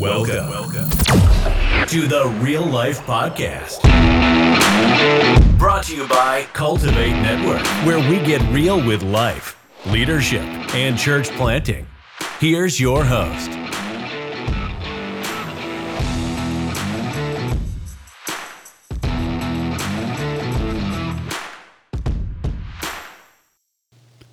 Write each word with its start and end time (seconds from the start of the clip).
Welcome, 0.00 0.48
welcome 0.48 0.90
to 1.88 2.06
the 2.06 2.32
Real 2.40 2.64
Life 2.64 3.00
Podcast. 3.00 3.82
Brought 5.58 5.84
to 5.84 5.96
you 5.96 6.06
by 6.06 6.44
Cultivate 6.52 7.10
Network, 7.10 7.66
where 7.84 7.98
we 7.98 8.24
get 8.24 8.40
real 8.52 8.76
with 8.84 9.02
life, 9.02 9.58
leadership, 9.86 10.42
and 10.74 10.96
church 10.96 11.30
planting. 11.30 11.84
Here's 12.38 12.78
your 12.78 13.04
host. 13.04 13.50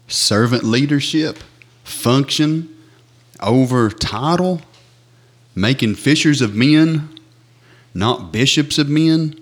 servant 0.07 0.63
leadership, 0.63 1.37
function 1.83 2.69
over 3.41 3.89
title, 3.89 4.61
making 5.55 5.95
fishers 5.95 6.41
of 6.41 6.53
men, 6.53 7.09
not 7.93 8.31
bishops 8.31 8.77
of 8.77 8.89
men. 8.89 9.39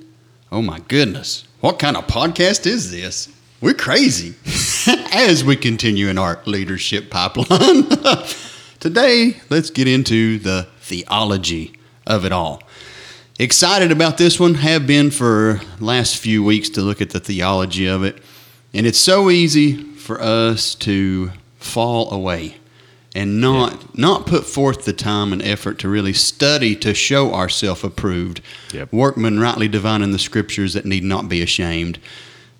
Oh 0.52 0.62
my 0.62 0.80
goodness. 0.88 1.46
What 1.60 1.80
kind 1.80 1.98
of 1.98 2.06
podcast 2.06 2.68
is 2.68 2.92
this? 2.92 3.30
We're 3.60 3.74
crazy 3.74 4.36
as 5.14 5.44
we 5.44 5.56
continue 5.56 6.10
in 6.10 6.18
our 6.18 6.40
leadership 6.46 7.10
pipeline. 7.10 7.88
Today, 8.80 9.38
let's 9.50 9.70
get 9.70 9.88
into 9.88 10.38
the 10.38 10.68
theology 10.82 11.74
of 12.06 12.26
it 12.26 12.32
all. 12.32 12.62
Excited 13.40 13.92
about 13.92 14.18
this 14.18 14.40
one, 14.40 14.56
have 14.56 14.86
been 14.86 15.10
for 15.10 15.62
last 15.80 16.18
few 16.18 16.44
weeks 16.44 16.70
to 16.70 16.82
look 16.82 17.02
at 17.02 17.10
the 17.10 17.20
theology 17.20 17.88
of 17.88 18.04
it. 18.04 18.22
And 18.74 18.86
it's 18.86 19.00
so 19.00 19.30
easy 19.32 19.82
for 19.96 20.22
us 20.22 20.76
to 20.76 21.32
fall 21.58 22.12
away 22.12 22.58
and 23.16 23.40
not 23.40 23.74
yeah. 23.74 23.88
not 23.96 24.26
put 24.26 24.46
forth 24.46 24.86
the 24.86 24.94
time 24.94 25.34
and 25.34 25.42
effort 25.42 25.80
to 25.80 25.90
really 25.90 26.14
study 26.14 26.76
to 26.76 26.94
show 26.94 27.34
ourselves 27.34 27.84
approved 27.84 28.42
yep. 28.74 28.92
workmen 28.92 29.40
rightly 29.40 29.68
divining 29.68 30.12
the 30.12 30.20
scriptures 30.20 30.74
that 30.74 30.86
need 30.86 31.04
not 31.04 31.30
be 31.30 31.42
ashamed 31.42 32.00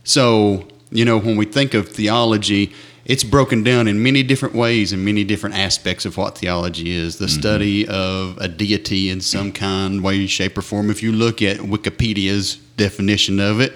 so 0.04 0.68
you 0.92 1.06
know 1.06 1.18
when 1.18 1.38
we 1.38 1.46
think 1.46 1.74
of 1.74 1.90
theology 1.90 2.72
it's 3.06 3.24
broken 3.24 3.64
down 3.64 3.86
in 3.88 4.02
many 4.02 4.24
different 4.24 4.56
ways 4.56 4.94
and 4.94 5.04
many 5.04 5.26
different 5.26 5.56
aspects 5.56 6.06
of 6.06 6.16
what 6.16 6.38
theology 6.38 6.92
is 6.92 7.18
the 7.18 7.26
mm-hmm. 7.26 7.40
study 7.40 7.88
of 7.88 8.38
a 8.38 8.48
deity 8.48 9.10
in 9.10 9.20
some 9.20 9.52
kind 9.52 10.04
way 10.04 10.26
shape 10.28 10.58
or 10.58 10.62
form 10.62 10.90
if 10.90 11.02
you 11.04 11.12
look 11.12 11.42
at 11.42 11.58
wikipedia's 11.58 12.56
definition 12.78 13.40
of 13.40 13.60
it 13.60 13.74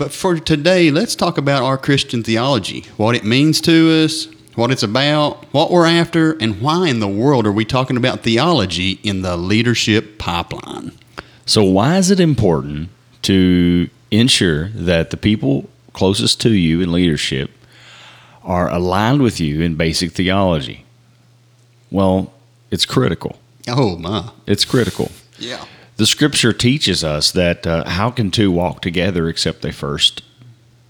but 0.00 0.12
for 0.12 0.38
today, 0.38 0.90
let's 0.90 1.14
talk 1.14 1.36
about 1.36 1.62
our 1.62 1.76
Christian 1.76 2.22
theology, 2.22 2.86
what 2.96 3.14
it 3.14 3.22
means 3.22 3.60
to 3.60 4.02
us, 4.02 4.28
what 4.54 4.70
it's 4.70 4.82
about, 4.82 5.44
what 5.52 5.70
we're 5.70 5.86
after, 5.86 6.32
and 6.32 6.60
why 6.60 6.88
in 6.88 7.00
the 7.00 7.08
world 7.08 7.46
are 7.46 7.52
we 7.52 7.64
talking 7.64 7.96
about 7.96 8.20
theology 8.20 8.92
in 9.02 9.22
the 9.22 9.36
leadership 9.36 10.18
pipeline? 10.18 10.92
So, 11.46 11.64
why 11.64 11.96
is 11.98 12.10
it 12.10 12.20
important 12.20 12.90
to 13.22 13.88
ensure 14.10 14.68
that 14.70 15.10
the 15.10 15.16
people 15.16 15.68
closest 15.92 16.40
to 16.42 16.50
you 16.50 16.80
in 16.80 16.92
leadership 16.92 17.50
are 18.42 18.70
aligned 18.70 19.22
with 19.22 19.40
you 19.40 19.60
in 19.60 19.74
basic 19.76 20.12
theology? 20.12 20.84
Well, 21.90 22.32
it's 22.70 22.86
critical. 22.86 23.38
Oh, 23.68 23.96
my. 23.96 24.30
It's 24.46 24.64
critical. 24.64 25.10
Yeah 25.38 25.64
the 26.00 26.06
scripture 26.06 26.54
teaches 26.54 27.04
us 27.04 27.30
that 27.30 27.66
uh, 27.66 27.86
how 27.86 28.10
can 28.10 28.30
two 28.30 28.50
walk 28.50 28.80
together 28.80 29.28
except 29.28 29.60
they 29.60 29.70
first 29.70 30.22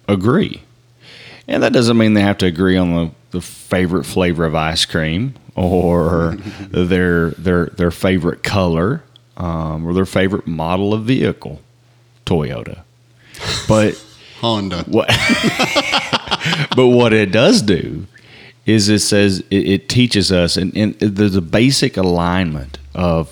agree? 0.06 0.62
And 1.48 1.64
that 1.64 1.72
doesn't 1.72 1.96
mean 1.96 2.14
they 2.14 2.20
have 2.20 2.38
to 2.38 2.46
agree 2.46 2.76
on 2.76 2.94
the, 2.94 3.10
the 3.30 3.40
favorite 3.40 4.04
flavor 4.04 4.44
of 4.44 4.54
ice 4.54 4.84
cream 4.84 5.34
or 5.54 6.36
their 6.70 7.30
their 7.30 7.66
their 7.66 7.90
favorite 7.90 8.42
color 8.42 9.02
um, 9.36 9.86
or 9.86 9.94
their 9.94 10.06
favorite 10.06 10.46
model 10.46 10.92
of 10.92 11.04
vehicle, 11.04 11.60
Toyota. 12.26 12.82
But 13.66 14.02
Honda. 14.40 14.84
What, 14.84 15.08
but 16.76 16.88
what 16.88 17.12
it 17.12 17.30
does 17.32 17.62
do 17.62 18.06
is 18.66 18.88
it 18.88 19.00
says 19.00 19.40
it, 19.50 19.68
it 19.68 19.88
teaches 19.88 20.30
us, 20.30 20.56
and, 20.56 20.76
and 20.76 20.94
there's 20.94 21.36
a 21.36 21.42
basic 21.42 21.96
alignment 21.96 22.78
of 22.94 23.28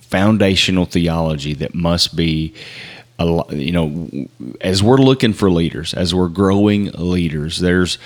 foundational 0.00 0.84
theology 0.84 1.54
that 1.54 1.74
must 1.74 2.14
be 2.14 2.52
you 3.50 3.72
know 3.72 4.08
as 4.60 4.82
we're 4.82 4.96
looking 4.96 5.32
for 5.32 5.48
leaders 5.48 5.94
as 5.94 6.12
we're 6.12 6.28
growing 6.28 6.90
leaders 6.92 7.60
there's 7.60 7.96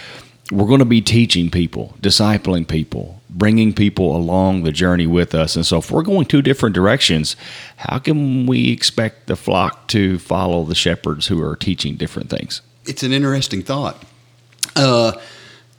we're 0.51 0.67
going 0.67 0.79
to 0.79 0.85
be 0.85 1.01
teaching 1.01 1.51
people 1.51 1.95
discipling 2.01 2.67
people 2.67 3.21
bringing 3.29 3.73
people 3.73 4.17
along 4.17 4.63
the 4.63 4.73
journey 4.73 5.07
with 5.07 5.35
us 5.35 5.57
and 5.57 5.67
so 5.67 5.79
if 5.79 5.91
we're 5.91 6.03
going 6.03 6.25
two 6.25 6.43
different 6.43 6.75
directions 6.75 7.37
how 7.79 7.99
can 7.99 8.47
we 8.47 8.73
expect 8.73 9.27
the 9.27 9.37
flock 9.37 9.89
to 9.89 10.19
follow 10.19 10.65
the 10.65 10.75
shepherds 10.75 11.27
who 11.27 11.43
are 11.43 11.57
teaching 11.57 11.97
different 11.97 12.31
things 12.31 12.63
it's 12.85 13.03
an 13.03 13.13
interesting 13.13 13.63
thought 13.63 14.05
uh, 14.77 15.13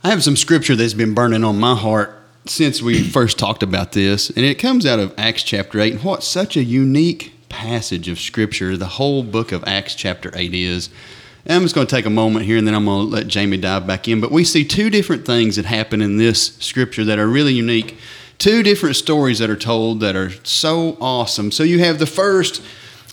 i 0.04 0.10
have 0.10 0.22
some 0.22 0.36
scripture 0.36 0.76
that's 0.76 0.94
been 0.94 1.14
burning 1.14 1.44
on 1.44 1.58
my 1.58 1.74
heart 1.74 2.18
since 2.50 2.82
we 2.82 3.02
first 3.10 3.38
talked 3.38 3.62
about 3.62 3.92
this, 3.92 4.30
and 4.30 4.44
it 4.44 4.56
comes 4.56 4.86
out 4.86 4.98
of 4.98 5.14
Acts 5.18 5.42
chapter 5.42 5.80
8. 5.80 5.94
And 5.94 6.02
what's 6.02 6.26
such 6.26 6.56
a 6.56 6.64
unique 6.64 7.32
passage 7.48 8.08
of 8.08 8.18
Scripture, 8.18 8.76
the 8.76 8.86
whole 8.86 9.22
book 9.22 9.52
of 9.52 9.64
Acts 9.66 9.94
chapter 9.94 10.30
8 10.34 10.54
is. 10.54 10.90
I'm 11.48 11.62
just 11.62 11.74
going 11.74 11.86
to 11.86 11.94
take 11.94 12.04
a 12.04 12.10
moment 12.10 12.44
here 12.44 12.58
and 12.58 12.66
then 12.66 12.74
I'm 12.74 12.84
going 12.84 13.06
to 13.06 13.12
let 13.12 13.26
Jamie 13.26 13.56
dive 13.56 13.86
back 13.86 14.06
in. 14.06 14.20
But 14.20 14.30
we 14.30 14.44
see 14.44 14.64
two 14.64 14.90
different 14.90 15.24
things 15.24 15.56
that 15.56 15.64
happen 15.64 16.02
in 16.02 16.18
this 16.18 16.56
Scripture 16.56 17.04
that 17.04 17.18
are 17.18 17.26
really 17.26 17.54
unique. 17.54 17.98
Two 18.36 18.62
different 18.62 18.96
stories 18.96 19.38
that 19.38 19.48
are 19.48 19.56
told 19.56 20.00
that 20.00 20.14
are 20.14 20.30
so 20.44 20.98
awesome. 21.00 21.50
So 21.50 21.62
you 21.62 21.78
have 21.78 21.98
the 21.98 22.06
first 22.06 22.62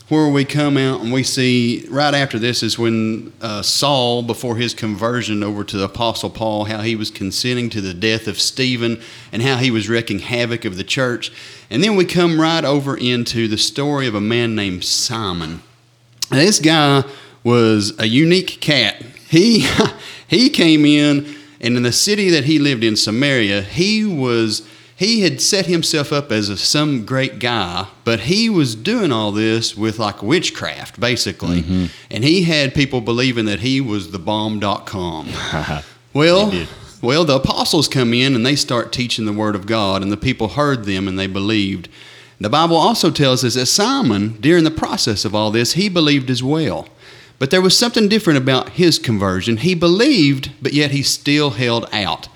where 0.08 0.28
we 0.28 0.44
come 0.44 0.76
out 0.76 1.00
and 1.00 1.12
we 1.12 1.24
see 1.24 1.84
right 1.90 2.14
after 2.14 2.38
this 2.38 2.62
is 2.62 2.78
when 2.78 3.32
uh, 3.40 3.62
Saul, 3.62 4.22
before 4.22 4.56
his 4.56 4.72
conversion 4.72 5.42
over 5.42 5.64
to 5.64 5.76
the 5.76 5.84
Apostle 5.84 6.30
Paul, 6.30 6.66
how 6.66 6.82
he 6.82 6.94
was 6.94 7.10
consenting 7.10 7.70
to 7.70 7.80
the 7.80 7.94
death 7.94 8.28
of 8.28 8.38
Stephen 8.38 9.00
and 9.32 9.42
how 9.42 9.56
he 9.56 9.70
was 9.70 9.88
wreaking 9.88 10.20
havoc 10.20 10.64
of 10.64 10.76
the 10.76 10.84
church. 10.84 11.32
And 11.70 11.82
then 11.82 11.96
we 11.96 12.04
come 12.04 12.40
right 12.40 12.64
over 12.64 12.96
into 12.96 13.48
the 13.48 13.58
story 13.58 14.06
of 14.06 14.14
a 14.14 14.20
man 14.20 14.54
named 14.54 14.84
Simon. 14.84 15.62
Now, 16.30 16.36
this 16.36 16.60
guy 16.60 17.02
was 17.46 17.94
a 18.00 18.08
unique 18.08 18.60
cat. 18.60 19.00
He, 19.28 19.68
he 20.26 20.50
came 20.50 20.84
in, 20.84 21.32
and 21.60 21.76
in 21.76 21.84
the 21.84 21.92
city 21.92 22.28
that 22.30 22.44
he 22.44 22.58
lived 22.58 22.82
in, 22.82 22.96
Samaria, 22.96 23.62
he 23.62 24.04
was 24.04 24.68
he 24.96 25.20
had 25.20 25.42
set 25.42 25.66
himself 25.66 26.10
up 26.10 26.32
as 26.32 26.48
a, 26.48 26.56
some 26.56 27.04
great 27.04 27.38
guy, 27.38 27.86
but 28.04 28.20
he 28.20 28.48
was 28.48 28.74
doing 28.74 29.12
all 29.12 29.30
this 29.30 29.76
with 29.76 29.98
like 29.98 30.22
witchcraft, 30.22 30.98
basically. 30.98 31.60
Mm-hmm. 31.60 31.86
And 32.10 32.24
he 32.24 32.42
had 32.44 32.74
people 32.74 33.02
believing 33.02 33.44
that 33.44 33.60
he 33.60 33.78
was 33.80 34.10
the 34.10 34.18
bomb.com. 34.18 35.28
well, 36.14 36.66
well, 37.02 37.26
the 37.26 37.36
apostles 37.36 37.88
come 37.88 38.14
in 38.14 38.34
and 38.34 38.44
they 38.44 38.56
start 38.56 38.90
teaching 38.90 39.26
the 39.26 39.34
word 39.34 39.54
of 39.54 39.66
God, 39.66 40.02
and 40.02 40.10
the 40.10 40.16
people 40.16 40.48
heard 40.48 40.84
them 40.84 41.06
and 41.06 41.18
they 41.18 41.26
believed. 41.26 41.90
The 42.40 42.50
Bible 42.50 42.76
also 42.76 43.10
tells 43.10 43.44
us 43.44 43.54
that 43.54 43.66
Simon, 43.66 44.40
during 44.40 44.64
the 44.64 44.70
process 44.70 45.26
of 45.26 45.34
all 45.34 45.50
this, 45.50 45.74
he 45.74 45.90
believed 45.90 46.30
as 46.30 46.42
well. 46.42 46.88
But 47.38 47.50
there 47.50 47.60
was 47.60 47.76
something 47.76 48.08
different 48.08 48.38
about 48.38 48.70
his 48.70 48.98
conversion. 48.98 49.58
He 49.58 49.74
believed, 49.74 50.50
but 50.62 50.72
yet 50.72 50.90
he 50.90 51.02
still 51.02 51.50
held 51.50 51.86
out. 51.92 52.28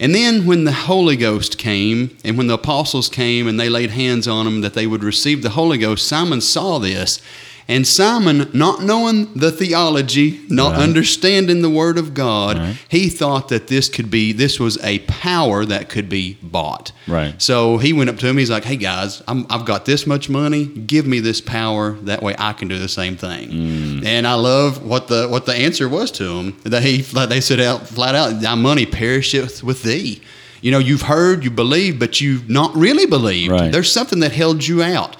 And 0.00 0.14
then 0.14 0.46
when 0.46 0.64
the 0.64 0.72
Holy 0.72 1.14
Ghost 1.14 1.58
came, 1.58 2.16
and 2.24 2.38
when 2.38 2.46
the 2.46 2.54
apostles 2.54 3.08
came 3.08 3.46
and 3.46 3.60
they 3.60 3.68
laid 3.68 3.90
hands 3.90 4.26
on 4.26 4.46
them 4.46 4.62
that 4.62 4.74
they 4.74 4.86
would 4.86 5.04
receive 5.04 5.42
the 5.42 5.50
Holy 5.50 5.78
Ghost, 5.78 6.08
Simon 6.08 6.40
saw 6.40 6.78
this 6.78 7.20
and 7.70 7.86
Simon, 7.86 8.50
not 8.52 8.82
knowing 8.82 9.32
the 9.34 9.52
theology, 9.52 10.40
not 10.48 10.72
right. 10.72 10.82
understanding 10.82 11.62
the 11.62 11.70
Word 11.70 11.98
of 11.98 12.14
God, 12.14 12.58
right. 12.58 12.76
he 12.88 13.08
thought 13.08 13.48
that 13.50 13.68
this 13.68 13.88
could 13.88 14.10
be 14.10 14.32
this 14.32 14.58
was 14.58 14.76
a 14.82 14.98
power 15.00 15.64
that 15.64 15.88
could 15.88 16.08
be 16.08 16.36
bought. 16.42 16.90
Right. 17.06 17.40
So 17.40 17.78
he 17.78 17.92
went 17.92 18.10
up 18.10 18.16
to 18.18 18.26
him. 18.26 18.38
He's 18.38 18.50
like, 18.50 18.64
"Hey 18.64 18.74
guys, 18.76 19.22
i 19.28 19.44
have 19.50 19.64
got 19.64 19.84
this 19.84 20.04
much 20.04 20.28
money. 20.28 20.66
Give 20.66 21.06
me 21.06 21.20
this 21.20 21.40
power. 21.40 21.92
That 21.92 22.24
way 22.24 22.34
I 22.40 22.54
can 22.54 22.66
do 22.66 22.76
the 22.76 22.88
same 22.88 23.16
thing." 23.16 23.50
Mm. 23.50 24.04
And 24.04 24.26
I 24.26 24.34
love 24.34 24.84
what 24.84 25.06
the 25.06 25.28
what 25.28 25.46
the 25.46 25.54
answer 25.54 25.88
was 25.88 26.10
to 26.12 26.24
him. 26.24 26.56
That 26.64 26.82
he 26.82 27.02
they 27.02 27.40
said 27.40 27.60
out 27.60 27.86
flat 27.86 28.16
out, 28.16 28.40
"Thy 28.40 28.56
money 28.56 28.84
perisheth 28.84 29.62
with 29.62 29.84
thee." 29.84 30.20
You 30.60 30.70
know, 30.72 30.78
you've 30.78 31.02
heard, 31.02 31.42
you 31.44 31.50
believe, 31.50 31.98
but 31.98 32.20
you've 32.20 32.50
not 32.50 32.74
really 32.76 33.06
believed. 33.06 33.52
Right. 33.52 33.72
There's 33.72 33.90
something 33.90 34.20
that 34.20 34.32
held 34.32 34.66
you 34.66 34.82
out. 34.82 35.16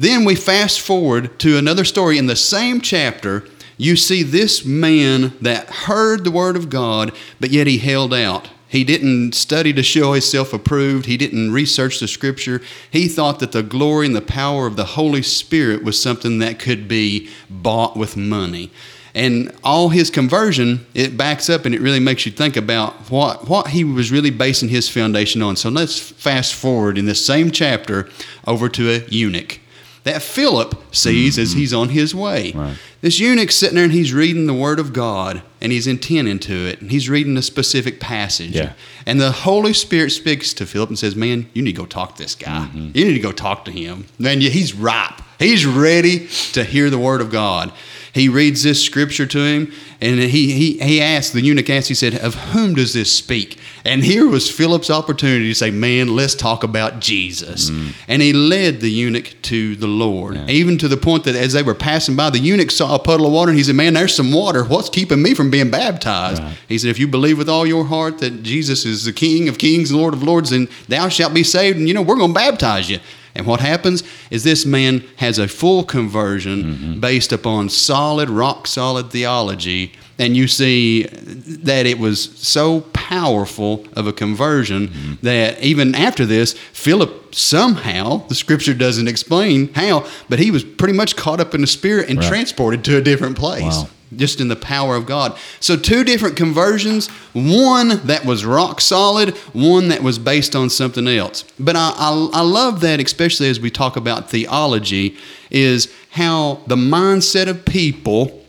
Then 0.00 0.24
we 0.24 0.34
fast 0.34 0.80
forward 0.80 1.38
to 1.40 1.58
another 1.58 1.84
story 1.84 2.16
in 2.16 2.26
the 2.26 2.34
same 2.34 2.80
chapter. 2.80 3.44
You 3.76 3.96
see 3.96 4.22
this 4.22 4.64
man 4.64 5.34
that 5.42 5.68
heard 5.68 6.24
the 6.24 6.30
word 6.30 6.56
of 6.56 6.70
God, 6.70 7.12
but 7.38 7.50
yet 7.50 7.66
he 7.66 7.76
held 7.76 8.14
out. 8.14 8.48
He 8.66 8.82
didn't 8.82 9.34
study 9.34 9.74
to 9.74 9.82
show 9.82 10.14
himself 10.14 10.54
approved. 10.54 11.04
He 11.04 11.18
didn't 11.18 11.52
research 11.52 12.00
the 12.00 12.08
scripture. 12.08 12.62
He 12.90 13.08
thought 13.08 13.40
that 13.40 13.52
the 13.52 13.62
glory 13.62 14.06
and 14.06 14.16
the 14.16 14.22
power 14.22 14.66
of 14.66 14.76
the 14.76 14.86
Holy 14.86 15.20
Spirit 15.20 15.84
was 15.84 16.00
something 16.00 16.38
that 16.38 16.58
could 16.58 16.88
be 16.88 17.28
bought 17.50 17.94
with 17.94 18.16
money. 18.16 18.70
And 19.14 19.54
all 19.62 19.90
his 19.90 20.08
conversion, 20.08 20.86
it 20.94 21.18
backs 21.18 21.50
up 21.50 21.66
and 21.66 21.74
it 21.74 21.80
really 21.82 22.00
makes 22.00 22.24
you 22.24 22.32
think 22.32 22.56
about 22.56 22.94
what, 23.10 23.50
what 23.50 23.66
he 23.66 23.84
was 23.84 24.10
really 24.10 24.30
basing 24.30 24.70
his 24.70 24.88
foundation 24.88 25.42
on. 25.42 25.56
So 25.56 25.68
let's 25.68 25.98
fast 26.00 26.54
forward 26.54 26.96
in 26.96 27.04
this 27.04 27.22
same 27.22 27.50
chapter 27.50 28.08
over 28.46 28.70
to 28.70 28.90
a 28.92 29.04
eunuch 29.10 29.60
that 30.04 30.22
Philip 30.22 30.74
sees 30.92 31.38
as 31.38 31.52
he's 31.52 31.74
on 31.74 31.90
his 31.90 32.14
way. 32.14 32.52
Right. 32.52 32.76
This 33.00 33.18
eunuch's 33.18 33.56
sitting 33.56 33.76
there 33.76 33.84
and 33.84 33.92
he's 33.92 34.12
reading 34.12 34.46
the 34.46 34.54
Word 34.54 34.78
of 34.78 34.92
God 34.92 35.42
and 35.60 35.72
he's 35.72 35.86
intent 35.86 36.28
into 36.28 36.52
it 36.66 36.80
and 36.80 36.90
he's 36.90 37.08
reading 37.08 37.36
a 37.36 37.42
specific 37.42 38.00
passage. 38.00 38.52
Yeah. 38.52 38.72
And 39.06 39.20
the 39.20 39.32
Holy 39.32 39.72
Spirit 39.72 40.10
speaks 40.10 40.52
to 40.54 40.66
Philip 40.66 40.90
and 40.90 40.98
says, 40.98 41.16
Man, 41.16 41.48
you 41.54 41.62
need 41.62 41.72
to 41.72 41.78
go 41.78 41.86
talk 41.86 42.16
to 42.16 42.22
this 42.22 42.34
guy. 42.34 42.68
Mm-hmm. 42.68 42.96
You 42.96 43.04
need 43.04 43.14
to 43.14 43.20
go 43.20 43.32
talk 43.32 43.64
to 43.66 43.70
him. 43.70 44.06
Man, 44.18 44.40
he's 44.40 44.74
ripe. 44.74 45.20
He's 45.38 45.64
ready 45.64 46.28
to 46.52 46.64
hear 46.64 46.90
the 46.90 46.98
Word 46.98 47.20
of 47.20 47.30
God. 47.30 47.72
He 48.12 48.28
reads 48.28 48.62
this 48.62 48.82
scripture 48.82 49.26
to 49.26 49.38
him 49.38 49.72
and 50.00 50.18
he, 50.18 50.52
he, 50.52 50.78
he 50.78 51.00
asked, 51.00 51.32
the 51.32 51.42
eunuch 51.42 51.68
asked, 51.68 51.88
he 51.88 51.94
said, 51.94 52.14
Of 52.14 52.34
whom 52.34 52.74
does 52.74 52.94
this 52.94 53.12
speak? 53.12 53.58
And 53.84 54.02
here 54.02 54.26
was 54.26 54.50
Philip's 54.50 54.90
opportunity 54.90 55.48
to 55.48 55.54
say, 55.54 55.70
Man, 55.70 56.16
let's 56.16 56.34
talk 56.34 56.64
about 56.64 57.00
Jesus. 57.00 57.70
Mm. 57.70 57.92
And 58.08 58.22
he 58.22 58.32
led 58.32 58.80
the 58.80 58.90
eunuch 58.90 59.34
to 59.42 59.76
the 59.76 59.86
Lord, 59.86 60.36
even 60.48 60.78
to 60.78 60.88
the 60.88 60.96
point 60.96 61.24
that 61.24 61.34
as 61.34 61.52
they 61.52 61.62
were 61.62 61.74
passing 61.74 62.16
by, 62.16 62.30
the 62.30 62.38
eunuch 62.38 62.70
saw 62.70 62.94
a 62.94 62.98
puddle 62.98 63.26
of 63.26 63.32
water 63.32 63.50
and 63.50 63.58
he 63.58 63.64
said, 63.64 63.76
Man, 63.76 63.94
there's 63.94 64.14
some 64.14 64.32
water. 64.32 64.64
What's 64.64 64.88
keeping 64.88 65.22
me 65.22 65.34
from 65.34 65.50
being 65.50 65.70
baptized? 65.70 66.42
Right. 66.42 66.56
He 66.68 66.78
said, 66.78 66.90
If 66.90 66.98
you 66.98 67.06
believe 67.06 67.38
with 67.38 67.48
all 67.48 67.66
your 67.66 67.84
heart 67.84 68.18
that 68.18 68.42
Jesus 68.42 68.86
is 68.86 69.04
the 69.04 69.12
King 69.12 69.48
of 69.48 69.58
kings 69.58 69.90
and 69.90 70.00
Lord 70.00 70.14
of 70.14 70.22
lords, 70.22 70.50
then 70.50 70.68
thou 70.88 71.08
shalt 71.08 71.34
be 71.34 71.44
saved. 71.44 71.78
And 71.78 71.86
you 71.86 71.94
know, 71.94 72.02
we're 72.02 72.16
going 72.16 72.32
to 72.32 72.34
baptize 72.34 72.88
you. 72.88 72.98
And 73.34 73.46
what 73.46 73.60
happens 73.60 74.02
is 74.30 74.44
this 74.44 74.66
man 74.66 75.04
has 75.16 75.38
a 75.38 75.48
full 75.48 75.84
conversion 75.84 76.62
mm-hmm. 76.62 77.00
based 77.00 77.32
upon 77.32 77.68
solid, 77.68 78.28
rock 78.28 78.66
solid 78.66 79.10
theology. 79.10 79.92
And 80.18 80.36
you 80.36 80.48
see 80.48 81.04
that 81.04 81.86
it 81.86 81.98
was 81.98 82.36
so 82.38 82.82
powerful 82.92 83.86
of 83.94 84.06
a 84.06 84.12
conversion 84.12 84.88
mm-hmm. 84.88 85.14
that 85.22 85.62
even 85.62 85.94
after 85.94 86.26
this, 86.26 86.52
Philip 86.52 87.34
somehow, 87.34 88.26
the 88.28 88.34
scripture 88.34 88.74
doesn't 88.74 89.08
explain 89.08 89.72
how, 89.74 90.06
but 90.28 90.38
he 90.38 90.50
was 90.50 90.64
pretty 90.64 90.94
much 90.94 91.16
caught 91.16 91.40
up 91.40 91.54
in 91.54 91.60
the 91.60 91.66
spirit 91.66 92.08
and 92.08 92.18
Right. 92.18 92.28
transported 92.28 92.84
to 92.84 92.96
a 92.96 93.00
different 93.00 93.36
place 93.36 93.62
Wow. 93.62 93.88
Just 94.16 94.40
in 94.40 94.48
the 94.48 94.56
power 94.56 94.96
of 94.96 95.06
God. 95.06 95.38
So, 95.60 95.76
two 95.76 96.04
different 96.04 96.36
conversions 96.36 97.08
one 97.32 97.88
that 98.06 98.24
was 98.24 98.44
rock 98.44 98.80
solid, 98.80 99.36
one 99.52 99.88
that 99.88 100.02
was 100.02 100.18
based 100.18 100.56
on 100.56 100.70
something 100.70 101.06
else. 101.06 101.44
But 101.58 101.76
I, 101.76 101.92
I, 101.96 102.30
I 102.32 102.40
love 102.42 102.80
that, 102.80 103.00
especially 103.00 103.48
as 103.48 103.60
we 103.60 103.70
talk 103.70 103.96
about 103.96 104.30
theology, 104.30 105.16
is 105.50 105.92
how 106.10 106.60
the 106.66 106.76
mindset 106.76 107.48
of 107.48 107.64
people 107.64 108.44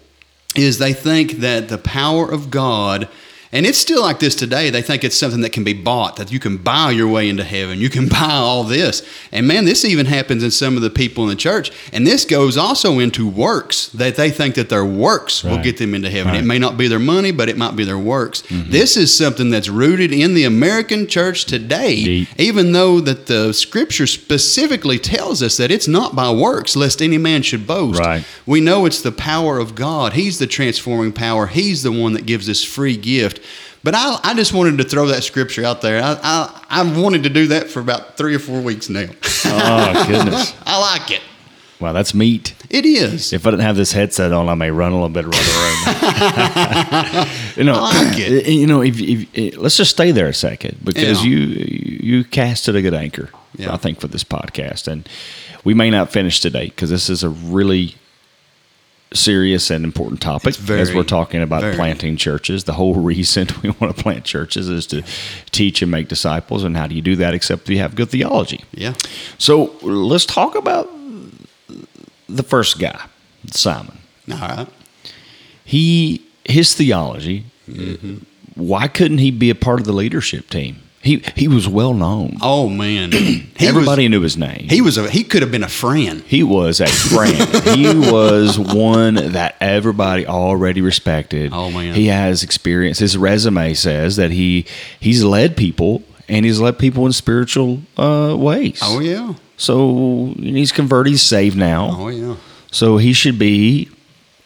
is 0.56 0.80
they 0.80 0.94
think 0.94 1.34
that 1.34 1.70
the 1.70 1.78
power 1.78 2.30
of 2.30 2.52
God, 2.52 3.08
and 3.52 3.66
it's 3.66 3.78
still 3.78 4.02
like 4.02 4.20
this 4.20 4.36
today, 4.36 4.70
they 4.70 4.82
think 4.82 5.04
it's 5.04 5.18
something 5.18 5.42
that 5.42 5.52
can 5.52 5.64
be 5.64 5.74
bought, 5.74 6.16
that 6.16 6.32
you 6.32 6.40
can 6.40 6.58
buy 6.58 6.92
your 6.92 7.08
way 7.08 7.28
into 7.28 7.44
heaven, 7.44 7.80
you 7.80 7.90
can 7.90 8.08
buy 8.10 8.32
all 8.32 8.64
this. 8.64 9.06
And 9.32 9.48
man, 9.48 9.66
this 9.66 9.84
even 9.84 10.06
happens 10.06 10.44
in 10.44 10.52
some 10.52 10.76
of 10.76 10.82
the 10.82 10.90
people 10.90 11.24
in 11.24 11.30
the 11.30 11.36
church. 11.36 11.72
And 11.92 12.08
this 12.08 12.26
goes 12.26 12.58
also 12.58 13.00
into 13.00 13.28
works, 13.28 13.88
that 13.90 14.16
they 14.16 14.32
think 14.32 14.56
that 14.56 14.70
their 14.70 14.86
works 14.86 15.44
will 15.44 15.62
get 15.62 15.78
them 15.78 15.94
into 15.94 16.10
heaven. 16.10 16.36
It 16.36 16.46
may 16.46 16.60
not 16.60 16.78
be 16.78 16.88
their 16.88 17.00
money, 17.00 17.32
but 17.32 17.50
it 17.50 17.58
might 17.58 17.76
be 17.76 17.84
their 17.84 18.00
works. 18.00 18.42
Mm-hmm. 18.44 18.72
This 18.72 18.96
is 18.96 19.16
something 19.16 19.50
that's 19.50 19.70
rooted 19.70 20.12
in 20.12 20.34
the 20.34 20.46
American 20.46 21.08
church 21.08 21.46
today, 21.46 22.04
Deep. 22.04 22.30
even 22.40 22.72
though 22.72 23.00
that 23.02 23.28
the 23.28 23.54
scripture 23.54 24.08
specifically 24.08 24.98
tells 24.98 25.44
us 25.44 25.58
that 25.58 25.72
it's 25.72 25.88
not 25.88 26.16
by 26.16 26.32
works, 26.32 26.76
lest 26.76 27.02
any 27.02 27.18
man 27.18 27.42
should 27.42 27.68
boast. 27.68 28.00
Right. 28.00 28.26
We 28.46 28.62
know 28.62 28.86
it's 28.86 29.02
the 29.02 29.12
power 29.12 29.58
of 29.58 29.76
God. 29.76 30.14
He's 30.14 30.40
the 30.40 30.48
transforming 30.48 31.12
power. 31.12 31.48
He's 31.48 31.84
the 31.84 31.92
one 31.92 32.14
that 32.14 32.26
gives 32.26 32.48
this 32.48 32.64
free 32.64 32.98
gift. 32.98 33.41
But 33.84 33.96
I, 33.96 34.20
I 34.24 34.34
just 34.36 34.54
wanted 34.54 34.78
to 34.78 34.84
throw 34.84 35.08
that 35.08 35.24
scripture 35.24 35.66
out 35.66 35.82
there. 35.82 36.02
I, 36.04 36.18
I, 36.22 36.66
I've 36.70 36.98
wanted 37.02 37.24
to 37.24 37.30
do 37.30 37.48
that 37.48 37.70
for 37.70 37.80
about 37.80 38.16
three 38.18 38.36
or 38.36 38.40
four 38.40 38.62
weeks 38.62 38.90
now. 38.90 39.08
Oh 39.46 40.06
goodness! 40.08 40.54
I 40.66 40.80
like 40.80 41.12
it. 41.12 41.22
Wow, 41.80 41.94
that's 41.94 42.14
meat. 42.14 42.54
It 42.70 42.86
is. 42.86 43.34
If 43.34 43.48
I 43.48 43.50
didn't 43.50 43.64
have 43.66 43.76
this 43.76 43.92
headset 43.92 44.32
on, 44.32 44.50
I 44.50 44.54
may 44.54 44.70
run 44.70 44.92
a 44.92 44.96
little 45.02 45.10
bit 45.10 45.26
around 45.26 45.34
the 45.34 47.26
room. 47.26 47.28
you 47.58 47.64
know, 47.64 47.74
I 47.76 48.04
like 48.04 48.20
it. 48.20 48.48
You 48.48 48.68
know, 48.68 48.82
if, 48.84 49.00
if, 49.00 49.28
eh, 49.36 49.58
let's 49.58 49.78
just 49.78 49.90
stay 49.90 50.12
there 50.12 50.28
a 50.28 50.34
second 50.34 50.78
because 50.84 51.24
Yeah. 51.26 51.30
you 51.32 51.38
you 52.04 52.24
casted 52.24 52.76
a 52.76 52.84
good 52.84 52.94
anchor, 52.94 53.30
Yeah. 53.58 53.74
I 53.74 53.78
think, 53.78 54.00
for 54.00 54.08
this 54.08 54.24
podcast, 54.24 54.88
and 54.88 55.10
we 55.64 55.74
may 55.74 55.90
not 55.90 56.12
finish 56.12 56.40
today 56.40 56.66
because 56.66 56.92
this 56.92 57.10
is 57.10 57.24
a 57.24 57.30
really 57.30 57.96
serious 59.14 59.70
and 59.70 59.84
important 59.84 60.22
topic 60.22 60.56
very, 60.56 60.82
as 60.82 60.94
we're 60.94 61.04
talking 61.04 61.42
about 61.42 61.62
very. 61.62 61.76
planting 61.76 62.18
churches. 62.18 62.64
The 62.64 62.74
whole 62.74 62.96
reason 63.12 63.48
we 63.62 63.70
want 63.72 63.96
to 63.96 64.02
plant 64.04 64.26
churches 64.26 64.70
is 64.70 64.88
to 64.88 65.04
teach 65.52 65.82
and 65.82 65.92
make 65.92 66.08
disciples, 66.08 66.64
and 66.64 66.76
how 66.78 66.88
do 66.88 66.96
you 66.96 67.02
do 67.02 67.16
that 67.18 67.34
except 67.34 67.70
you 67.70 67.80
have 67.80 67.96
good 67.96 68.10
theology? 68.10 68.64
Yeah. 68.72 68.94
So 69.38 69.76
let's 69.82 70.26
talk 70.26 70.56
about 70.56 70.90
the 72.28 72.44
first 72.44 72.80
guy, 72.80 73.06
Simon. 73.48 73.98
All 74.32 74.38
right. 74.38 74.68
He 75.64 76.26
his 76.46 76.74
theology. 76.74 77.46
Mm-hmm. 77.70 78.18
Why 78.56 78.88
couldn't 78.88 79.20
he 79.20 79.32
be 79.32 79.50
a 79.50 79.56
part 79.56 79.80
of 79.80 79.86
the 79.86 79.94
leadership 79.94 80.50
team? 80.50 80.82
He 81.04 81.24
he 81.36 81.48
was 81.48 81.68
well 81.68 81.94
known. 81.96 82.38
Oh 82.42 82.70
man. 82.70 83.12
Everybody 83.60 84.04
Was, 84.04 84.10
knew 84.12 84.22
his 84.22 84.38
name. 84.38 84.68
he 84.70 84.82
was 84.82 84.98
a. 84.98 85.10
He 85.10 85.24
could 85.24 85.42
have 85.42 85.52
been 85.52 85.64
a 85.64 85.68
friend. 85.70 86.22
He 86.28 86.44
was 86.44 86.80
a 86.80 86.86
friend. 86.88 87.36
he 87.76 87.88
was 88.12 88.60
one 88.60 89.16
that 89.16 89.56
everybody 89.60 90.28
already 90.28 90.82
respected. 90.82 91.52
Oh, 91.54 91.72
man. 91.72 91.96
He 91.96 92.08
has 92.08 92.44
experience. 92.44 93.00
His 93.00 93.18
resume 93.18 93.74
says 93.74 94.16
that 94.18 94.30
he 94.32 94.66
he's 95.00 95.24
led 95.24 95.58
people 95.58 96.04
and 96.30 96.46
he's 96.46 96.60
led 96.60 96.78
people 96.78 97.06
in 97.08 97.14
spiritual 97.14 97.82
uh, 97.98 98.36
ways. 98.38 98.80
Oh 98.84 99.00
yeah. 99.00 99.34
So 99.58 100.34
he's 100.38 100.72
converted. 100.72 101.12
He's 101.12 101.22
saved 101.24 101.58
now. 101.58 101.90
Oh 102.00 102.08
yeah. 102.10 102.36
So 102.72 102.98
he 102.98 103.14
should 103.14 103.40
be 103.40 103.90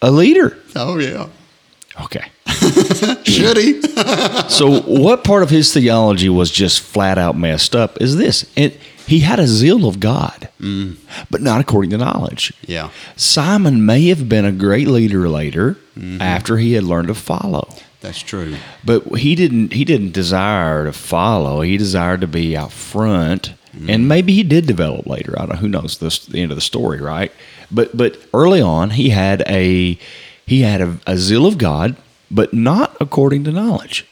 a 0.01 0.09
leader. 0.09 0.57
Oh 0.75 0.97
yeah. 0.99 1.27
Okay. 2.01 2.25
Should 3.35 3.57
he? 3.57 3.81
So 4.49 4.81
what 4.81 5.23
part 5.23 5.43
of 5.43 5.49
his 5.49 5.73
theology 5.73 6.29
was 6.29 6.51
just 6.51 6.81
flat 6.81 7.17
out 7.17 7.37
messed 7.37 7.75
up 7.75 8.01
is 8.01 8.17
this. 8.17 8.49
And 8.55 8.77
he 9.07 9.19
had 9.19 9.39
a 9.39 9.47
zeal 9.47 9.87
of 9.87 9.99
God, 9.99 10.49
mm. 10.59 10.97
but 11.29 11.41
not 11.41 11.61
according 11.61 11.91
to 11.91 11.97
knowledge. 11.97 12.53
yeah. 12.65 12.89
Simon 13.15 13.85
may 13.85 14.07
have 14.07 14.27
been 14.27 14.45
a 14.45 14.51
great 14.51 14.87
leader 14.87 15.29
later 15.29 15.77
mm-hmm. 15.97 16.21
after 16.21 16.57
he 16.57 16.73
had 16.73 16.83
learned 16.83 17.09
to 17.09 17.13
follow. 17.13 17.69
That's 18.01 18.21
true. 18.21 18.55
But 18.83 19.17
he 19.17 19.35
didn't 19.35 19.73
he 19.73 19.83
didn't 19.83 20.11
desire 20.11 20.85
to 20.85 20.93
follow. 20.93 21.61
He 21.61 21.77
desired 21.77 22.21
to 22.21 22.27
be 22.27 22.55
out 22.55 22.71
front. 22.71 23.53
Mm-hmm. 23.75 23.89
And 23.89 24.07
maybe 24.07 24.33
he 24.33 24.43
did 24.43 24.67
develop 24.67 25.05
later. 25.05 25.33
I 25.35 25.45
don't 25.45 25.49
know 25.49 25.55
who 25.55 25.67
knows 25.67 25.97
this, 25.97 26.25
the 26.25 26.41
end 26.41 26.51
of 26.51 26.55
the 26.55 26.61
story, 26.61 27.01
right? 27.01 27.31
But 27.71 27.97
but 27.97 28.17
early 28.33 28.61
on 28.61 28.91
he 28.91 29.09
had 29.09 29.41
a 29.47 29.97
he 30.45 30.61
had 30.61 30.81
a, 30.81 30.99
a 31.07 31.17
zeal 31.17 31.45
of 31.47 31.57
God, 31.57 31.95
but 32.29 32.53
not 32.53 32.95
according 32.99 33.43
to 33.45 33.51
knowledge. 33.51 34.05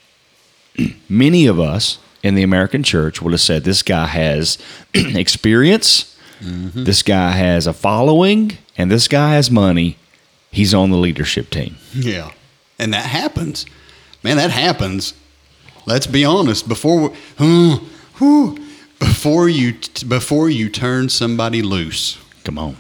Many 1.10 1.46
of 1.48 1.60
us 1.60 2.00
in 2.22 2.36
the 2.36 2.44
American 2.44 2.84
church 2.84 3.22
would 3.22 3.34
have 3.34 3.42
said 3.42 3.64
this 3.64 3.84
guy 3.84 4.08
has 4.08 4.58
experience, 4.94 6.18
mm-hmm. 6.40 6.84
this 6.84 7.04
guy 7.04 7.32
has 7.32 7.68
a 7.68 7.74
following, 7.74 8.58
and 8.78 8.92
this 8.92 9.08
guy 9.08 9.34
has 9.36 9.52
money. 9.52 9.98
He's 10.52 10.74
on 10.74 10.92
the 10.92 10.98
leadership 10.98 11.50
team. 11.50 11.78
Yeah. 11.94 12.32
And 12.80 12.94
that 12.94 13.06
happens. 13.06 13.66
Man, 14.24 14.38
that 14.38 14.52
happens. 14.52 15.14
Let's 15.86 16.08
be 16.08 16.24
honest. 16.24 16.68
Before 16.68 17.10
we- 17.10 18.60
before 19.00 19.50
you 19.50 19.74
before 20.08 20.50
you 20.50 20.70
turn 20.70 21.10
somebody 21.10 21.62
loose, 21.62 22.18
Come 22.44 22.58
on. 22.58 22.78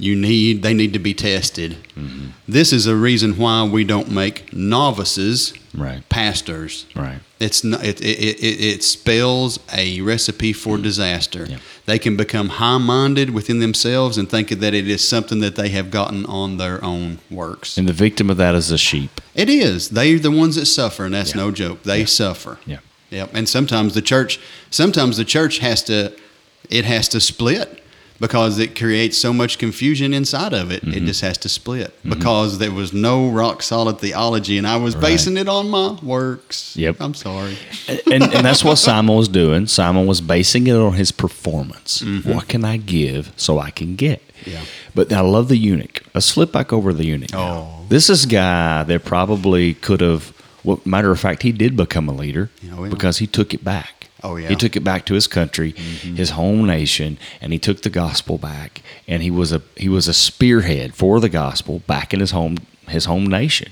You 0.00 0.16
need 0.16 0.62
they 0.62 0.74
need 0.74 0.92
to 0.92 0.98
be 0.98 1.14
tested. 1.14 1.76
Mm-hmm. 1.94 2.28
This 2.48 2.72
is 2.72 2.86
a 2.86 2.96
reason 2.96 3.36
why 3.36 3.64
we 3.64 3.84
don't 3.84 4.10
make 4.10 4.52
novices 4.52 5.54
Right. 5.72 6.06
pastors. 6.08 6.86
Right. 6.96 7.20
It's 7.38 7.62
not, 7.62 7.84
it, 7.84 8.00
it, 8.00 8.18
it, 8.40 8.60
it 8.60 8.82
spells 8.82 9.60
a 9.72 10.00
recipe 10.00 10.52
for 10.52 10.76
mm. 10.76 10.82
disaster. 10.82 11.46
Yeah. 11.46 11.58
They 11.86 11.98
can 11.98 12.16
become 12.16 12.48
high 12.48 12.78
minded 12.78 13.30
within 13.30 13.60
themselves 13.60 14.18
and 14.18 14.28
think 14.28 14.48
that 14.48 14.74
it 14.74 14.88
is 14.88 15.06
something 15.06 15.38
that 15.40 15.54
they 15.54 15.68
have 15.68 15.92
gotten 15.92 16.26
on 16.26 16.56
their 16.56 16.84
own 16.84 17.20
works. 17.30 17.78
And 17.78 17.88
the 17.88 17.92
victim 17.92 18.30
of 18.30 18.36
that 18.38 18.56
is 18.56 18.70
the 18.70 18.78
sheep. 18.78 19.20
It 19.34 19.48
is. 19.48 19.90
They're 19.90 20.18
the 20.18 20.30
ones 20.32 20.56
that 20.56 20.66
suffer, 20.66 21.04
and 21.04 21.14
that's 21.14 21.34
Yeah. 21.36 21.42
no 21.42 21.50
joke. 21.52 21.84
They 21.84 22.04
suffer. 22.04 22.58
Yeah. 22.66 22.78
Yep. 23.10 23.30
And 23.32 23.48
sometimes 23.48 23.94
the 23.94 24.02
church, 24.02 24.40
sometimes 24.70 25.16
the 25.18 25.24
church 25.24 25.58
has 25.58 25.84
to, 25.84 26.12
it 26.68 26.84
has 26.84 27.08
to 27.08 27.20
split 27.20 27.80
because 28.20 28.58
it 28.58 28.76
creates 28.78 29.16
so 29.18 29.32
much 29.32 29.58
confusion 29.58 30.12
inside 30.14 30.52
of 30.52 30.70
it. 30.70 30.82
Mm-hmm. 30.82 30.92
It 30.98 31.00
just 31.06 31.22
has 31.22 31.38
to 31.38 31.48
split 31.48 31.92
because 32.08 32.58
there 32.58 32.70
was 32.70 32.92
no 32.92 33.28
rock 33.30 33.62
solid 33.62 33.98
theology, 33.98 34.58
and 34.58 34.66
I 34.66 34.76
was 34.76 34.94
Right. 34.94 35.02
basing 35.02 35.36
it 35.38 35.48
on 35.48 35.70
my 35.70 35.98
works. 36.02 36.76
Yep. 36.76 36.96
I'm 37.00 37.14
sorry. 37.14 37.56
and, 37.88 38.22
and 38.22 38.44
that's 38.46 38.62
what 38.62 38.76
Simon 38.76 39.16
was 39.16 39.28
doing. 39.28 39.66
Simon 39.66 40.06
was 40.06 40.20
basing 40.20 40.66
it 40.66 40.76
on 40.76 40.92
his 40.94 41.10
performance. 41.12 42.02
What 42.24 42.46
can 42.48 42.64
I 42.64 42.76
give 42.76 43.32
so 43.36 43.58
I 43.58 43.70
can 43.70 43.96
get? 43.96 44.20
Mm-hmm. 44.20 44.50
Yeah. 44.50 44.62
But 44.94 45.12
I 45.12 45.20
love 45.20 45.48
the 45.48 45.56
eunuch. 45.56 46.02
Let's 46.14 46.30
flip 46.30 46.50
back 46.52 46.72
over 46.72 46.92
the 46.92 47.04
eunuch. 47.04 47.30
Oh. 47.34 47.84
This 47.88 48.08
is 48.10 48.24
a 48.24 48.28
guy 48.28 48.82
that 48.84 49.04
probably 49.04 49.74
could 49.74 50.00
have. 50.00 50.32
Well, 50.64 50.80
matter 50.84 51.10
of 51.10 51.18
fact, 51.18 51.42
he 51.42 51.52
did 51.52 51.74
become 51.76 52.08
a 52.08 52.12
leader 52.12 52.50
Yeah, 52.62 52.88
because 52.90 53.18
he 53.18 53.26
took 53.26 53.54
it 53.54 53.64
back. 53.64 53.99
Oh, 54.22 54.36
yeah. 54.36 54.44
Mm-hmm. 54.44 54.50
He 54.50 54.56
took 54.56 54.76
it 54.76 54.84
back 54.84 55.06
to 55.06 55.14
his 55.14 55.26
country, 55.26 55.70
his 55.72 56.30
home 56.30 56.66
nation, 56.66 57.18
and 57.40 57.52
he 57.52 57.58
took 57.58 57.82
the 57.82 57.90
gospel 57.90 58.38
back. 58.38 58.82
And 59.08 59.22
he 59.22 59.30
was 59.30 59.52
a 59.52 59.62
he 59.76 59.88
was 59.88 60.08
a 60.08 60.12
spearhead 60.14 60.94
for 60.94 61.20
the 61.20 61.28
gospel 61.28 61.80
back 61.86 62.12
in 62.14 62.20
his 62.20 62.30
home 62.32 62.56
his 62.88 63.04
home 63.04 63.26
nation. 63.26 63.70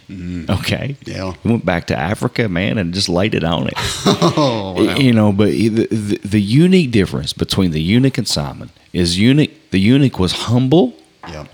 Okay. 0.49 0.97
Mm-hmm. 1.00 1.11
Yeah. 1.11 1.33
He 1.43 1.49
went 1.49 1.64
back 1.67 1.87
to 1.88 1.99
Africa, 1.99 2.49
man, 2.49 2.78
and 2.78 2.95
just 2.95 3.09
laid 3.09 3.35
it 3.35 3.43
on 3.45 3.67
it. 3.67 3.75
Oh, 4.40 4.75
wow. 4.85 4.97
You 4.97 5.12
know, 5.12 5.33
but 5.33 5.49
the, 5.50 5.69
the, 5.90 6.19
the 6.25 6.40
unique 6.40 6.93
difference 6.93 7.33
between 7.33 7.73
the 7.73 7.83
eunuch 7.83 8.17
and 8.19 8.28
Simon 8.28 8.71
is 8.93 9.19
eunuch. 9.19 9.50
The 9.71 9.81
eunuch 9.81 10.19
was 10.19 10.33
humble, 10.33 10.95
Yep. 11.28 11.49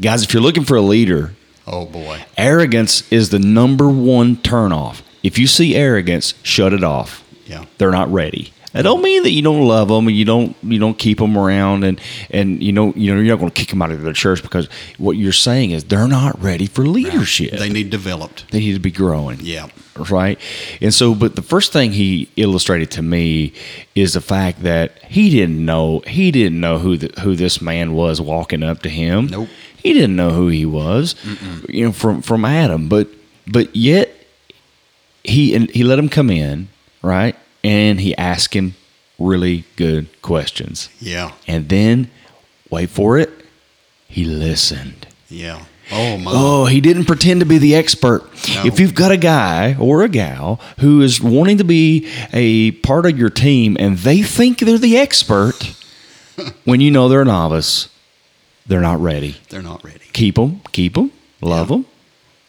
guys. 0.00 0.22
If 0.22 0.32
you're 0.32 0.42
looking 0.42 0.64
for 0.64 0.76
a 0.76 0.80
leader, 0.80 1.34
Oh 1.66 1.84
boy. 1.86 2.24
arrogance 2.36 3.10
is 3.12 3.28
the 3.30 3.38
number 3.38 3.88
one 3.88 4.36
turnoff. 4.36 5.02
If 5.22 5.38
you 5.38 5.46
see 5.46 5.74
arrogance, 5.76 6.32
shut 6.42 6.72
it 6.72 6.82
off. 6.82 7.22
Yeah. 7.48 7.64
They're 7.78 7.90
not 7.90 8.12
ready. 8.12 8.52
I 8.74 8.82
don't 8.82 9.02
mean 9.02 9.22
that 9.22 9.30
you 9.30 9.40
don't 9.40 9.66
love 9.66 9.88
them 9.88 10.06
and 10.06 10.14
you 10.16 10.26
don't 10.26 10.54
you 10.62 10.78
don't 10.78 10.96
keep 10.98 11.18
them 11.18 11.38
around 11.38 11.84
and 11.84 11.98
and 12.30 12.62
you 12.62 12.70
know 12.70 12.92
you 12.94 13.12
know 13.14 13.20
you're 13.20 13.34
not 13.34 13.40
going 13.40 13.50
to 13.50 13.54
kick 13.60 13.70
them 13.70 13.80
out 13.80 13.90
of 13.90 14.02
the 14.02 14.12
church 14.12 14.42
because 14.42 14.68
what 14.98 15.12
you're 15.12 15.32
saying 15.32 15.70
is 15.70 15.84
they're 15.84 16.06
not 16.06 16.40
ready 16.42 16.66
for 16.66 16.84
leadership. 16.86 17.52
They 17.52 17.70
need 17.70 17.88
developed. 17.88 18.50
they 18.52 18.60
need 18.60 18.74
to 18.74 18.78
be 18.80 18.90
growing 18.90 19.38
Yeah. 19.40 19.68
right? 20.10 20.38
And 20.82 20.92
so, 20.92 21.14
but 21.14 21.34
the 21.34 21.42
first 21.42 21.72
thing 21.72 21.92
he 21.92 22.28
illustrated 22.36 22.90
to 22.92 23.02
me 23.02 23.54
is 23.94 24.12
the 24.12 24.20
fact 24.20 24.62
that 24.64 25.02
he 25.04 25.30
didn't 25.30 25.64
know 25.64 26.00
he 26.06 26.30
didn't 26.30 26.60
know 26.60 26.78
who 26.78 26.98
the, 26.98 27.20
who 27.22 27.34
this 27.36 27.62
man 27.62 27.94
was 27.94 28.20
walking 28.20 28.62
up 28.62 28.82
to 28.82 28.90
him. 28.90 29.28
Nope. 29.28 29.48
he 29.82 29.94
didn't 29.94 30.14
know 30.14 30.30
who 30.30 30.48
he 30.48 30.66
was, 30.66 31.14
you 31.70 31.86
know, 31.86 31.92
from 31.92 32.20
from 32.20 32.44
Adam. 32.44 32.86
But 32.90 33.08
but 33.46 33.74
yet 33.74 34.14
he 35.24 35.54
and 35.54 35.70
he 35.70 35.82
let 35.84 35.98
him 35.98 36.10
come 36.10 36.28
in, 36.30 36.68
right? 37.08 37.34
And 37.64 38.00
he 38.00 38.16
asked 38.16 38.54
him 38.54 38.74
really 39.18 39.64
good 39.76 40.06
questions, 40.22 40.88
Yeah. 41.00 41.32
and 41.48 41.68
then 41.68 42.10
wait 42.70 42.90
for 42.90 43.18
it, 43.18 43.30
he 44.06 44.24
listened. 44.24 45.06
Yeah. 45.28 45.64
Oh 45.90 46.18
my. 46.18 46.30
Oh, 46.34 46.66
he 46.66 46.80
didn't 46.82 47.06
pretend 47.06 47.40
to 47.40 47.46
be 47.46 47.56
the 47.58 47.74
expert. 47.74 48.22
No. 48.54 48.64
If 48.66 48.78
you've 48.78 48.94
got 48.94 49.10
a 49.10 49.16
guy 49.16 49.74
or 49.80 50.02
a 50.02 50.08
gal 50.08 50.60
who 50.80 51.00
is 51.00 51.20
wanting 51.20 51.58
to 51.58 51.64
be 51.64 52.06
a 52.32 52.72
part 52.72 53.06
of 53.06 53.18
your 53.18 53.30
team 53.30 53.76
and 53.80 53.96
they 53.98 54.22
think 54.22 54.58
they're 54.58 54.76
the 54.78 54.98
expert 54.98 55.74
when 56.64 56.80
you 56.80 56.90
know 56.90 57.08
they're 57.08 57.22
a 57.22 57.24
novice, 57.24 57.88
they're 58.66 58.82
not 58.82 59.00
ready. 59.00 59.36
They're 59.48 59.62
not 59.62 59.82
ready. 59.82 60.04
Keep 60.12 60.34
them, 60.36 60.60
keep 60.72 60.94
them, 60.94 61.10
love 61.40 61.70
Yeah. 61.70 61.76
them, 61.76 61.86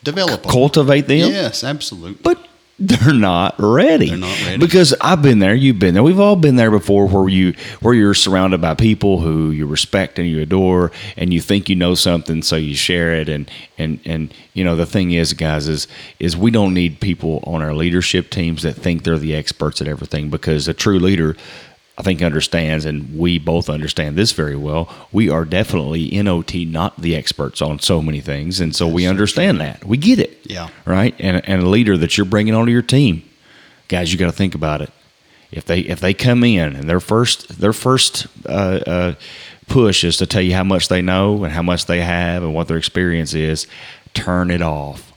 Develop 0.03 0.43
them. 0.43 0.51
cultivate 0.51 1.07
them, 1.07 1.31
Yes, 1.31 1.63
absolutely. 1.63 2.17
but 2.21 2.45
they're 2.79 3.13
not 3.13 3.55
ready. 3.59 4.07
They're 4.09 4.17
not 4.17 4.41
ready. 4.45 4.57
Because 4.57 4.95
I've 5.01 5.21
been 5.21 5.39
there, 5.39 5.53
you've 5.53 5.79
been 5.79 5.93
there. 5.93 6.03
We've 6.03 6.19
all 6.19 6.37
been 6.37 6.55
there 6.55 6.71
before 6.71 7.07
where 7.07 7.27
you 7.27 7.53
where 7.81 7.93
you're 7.93 8.13
surrounded 8.13 8.61
by 8.61 8.73
people 8.73 9.19
who 9.19 9.51
you 9.51 9.65
respect 9.65 10.17
and 10.17 10.27
you 10.27 10.41
adore 10.41 10.91
and 11.17 11.33
you 11.33 11.41
think 11.41 11.67
you 11.67 11.75
know 11.75 11.93
something 11.93 12.41
so 12.41 12.55
you 12.55 12.75
share 12.75 13.13
it 13.13 13.27
and 13.27 13.51
and 13.77 13.99
and 14.05 14.33
you 14.53 14.63
know 14.63 14.75
the 14.75 14.85
thing 14.85 15.11
is 15.11 15.33
guys 15.33 15.67
is 15.67 15.87
is 16.19 16.37
we 16.37 16.51
don't 16.51 16.73
need 16.73 17.01
people 17.01 17.43
on 17.45 17.61
our 17.61 17.73
leadership 17.73 18.29
teams 18.29 18.63
that 18.63 18.75
think 18.75 19.03
they're 19.03 19.19
the 19.19 19.35
experts 19.35 19.81
at 19.81 19.87
everything 19.87 20.29
because 20.29 20.67
a 20.67 20.73
true 20.73 20.99
leader 20.99 21.35
I 21.99 22.01
think 22.01 22.21
understands, 22.21 22.85
and 22.85 23.19
we 23.19 23.37
both 23.39 23.69
understand 23.69 24.15
this 24.15 24.31
very 24.31 24.55
well. 24.55 24.87
We 25.11 25.29
are 25.29 25.43
definitely 25.43 26.09
NOT 26.23 26.55
not 26.55 27.01
the 27.01 27.13
experts 27.13 27.61
on 27.61 27.79
so 27.79 28.01
many 28.01 28.21
things, 28.21 28.61
and 28.61 28.73
so 28.73 28.87
we 28.87 29.05
understand 29.05 29.59
that. 29.59 29.83
We 29.83 29.97
get 29.97 30.17
it 30.17 30.39
Yeah. 30.45 30.69
right? 30.85 31.13
And 31.19 31.41
and 31.47 31.61
a 31.61 31.67
leader 31.67 31.97
that 31.97 32.17
you're 32.17 32.25
bringing 32.25 32.55
onto 32.55 32.71
your 32.71 32.81
team, 32.81 33.23
guys, 33.89 34.13
you 34.13 34.17
got 34.17 34.27
to 34.27 34.31
think 34.31 34.55
about 34.55 34.81
it. 34.81 34.91
If 35.51 35.65
they 35.65 35.79
if 35.81 35.99
they 35.99 36.13
come 36.13 36.43
in 36.45 36.73
and 36.75 36.89
their 36.89 37.01
first 37.01 37.59
their 37.59 37.73
first 37.73 38.27
uh, 38.47 38.79
uh, 38.87 39.13
push 39.67 40.05
is 40.05 40.15
to 40.17 40.25
tell 40.25 40.41
you 40.41 40.53
how 40.53 40.63
much 40.63 40.87
they 40.87 41.01
know 41.01 41.43
and 41.43 41.51
how 41.51 41.63
much 41.63 41.85
they 41.85 41.99
have 42.01 42.43
and 42.43 42.53
what 42.53 42.69
their 42.69 42.77
experience 42.77 43.33
is, 43.33 43.67
turn 44.13 44.51
it 44.51 44.61
off 44.61 45.11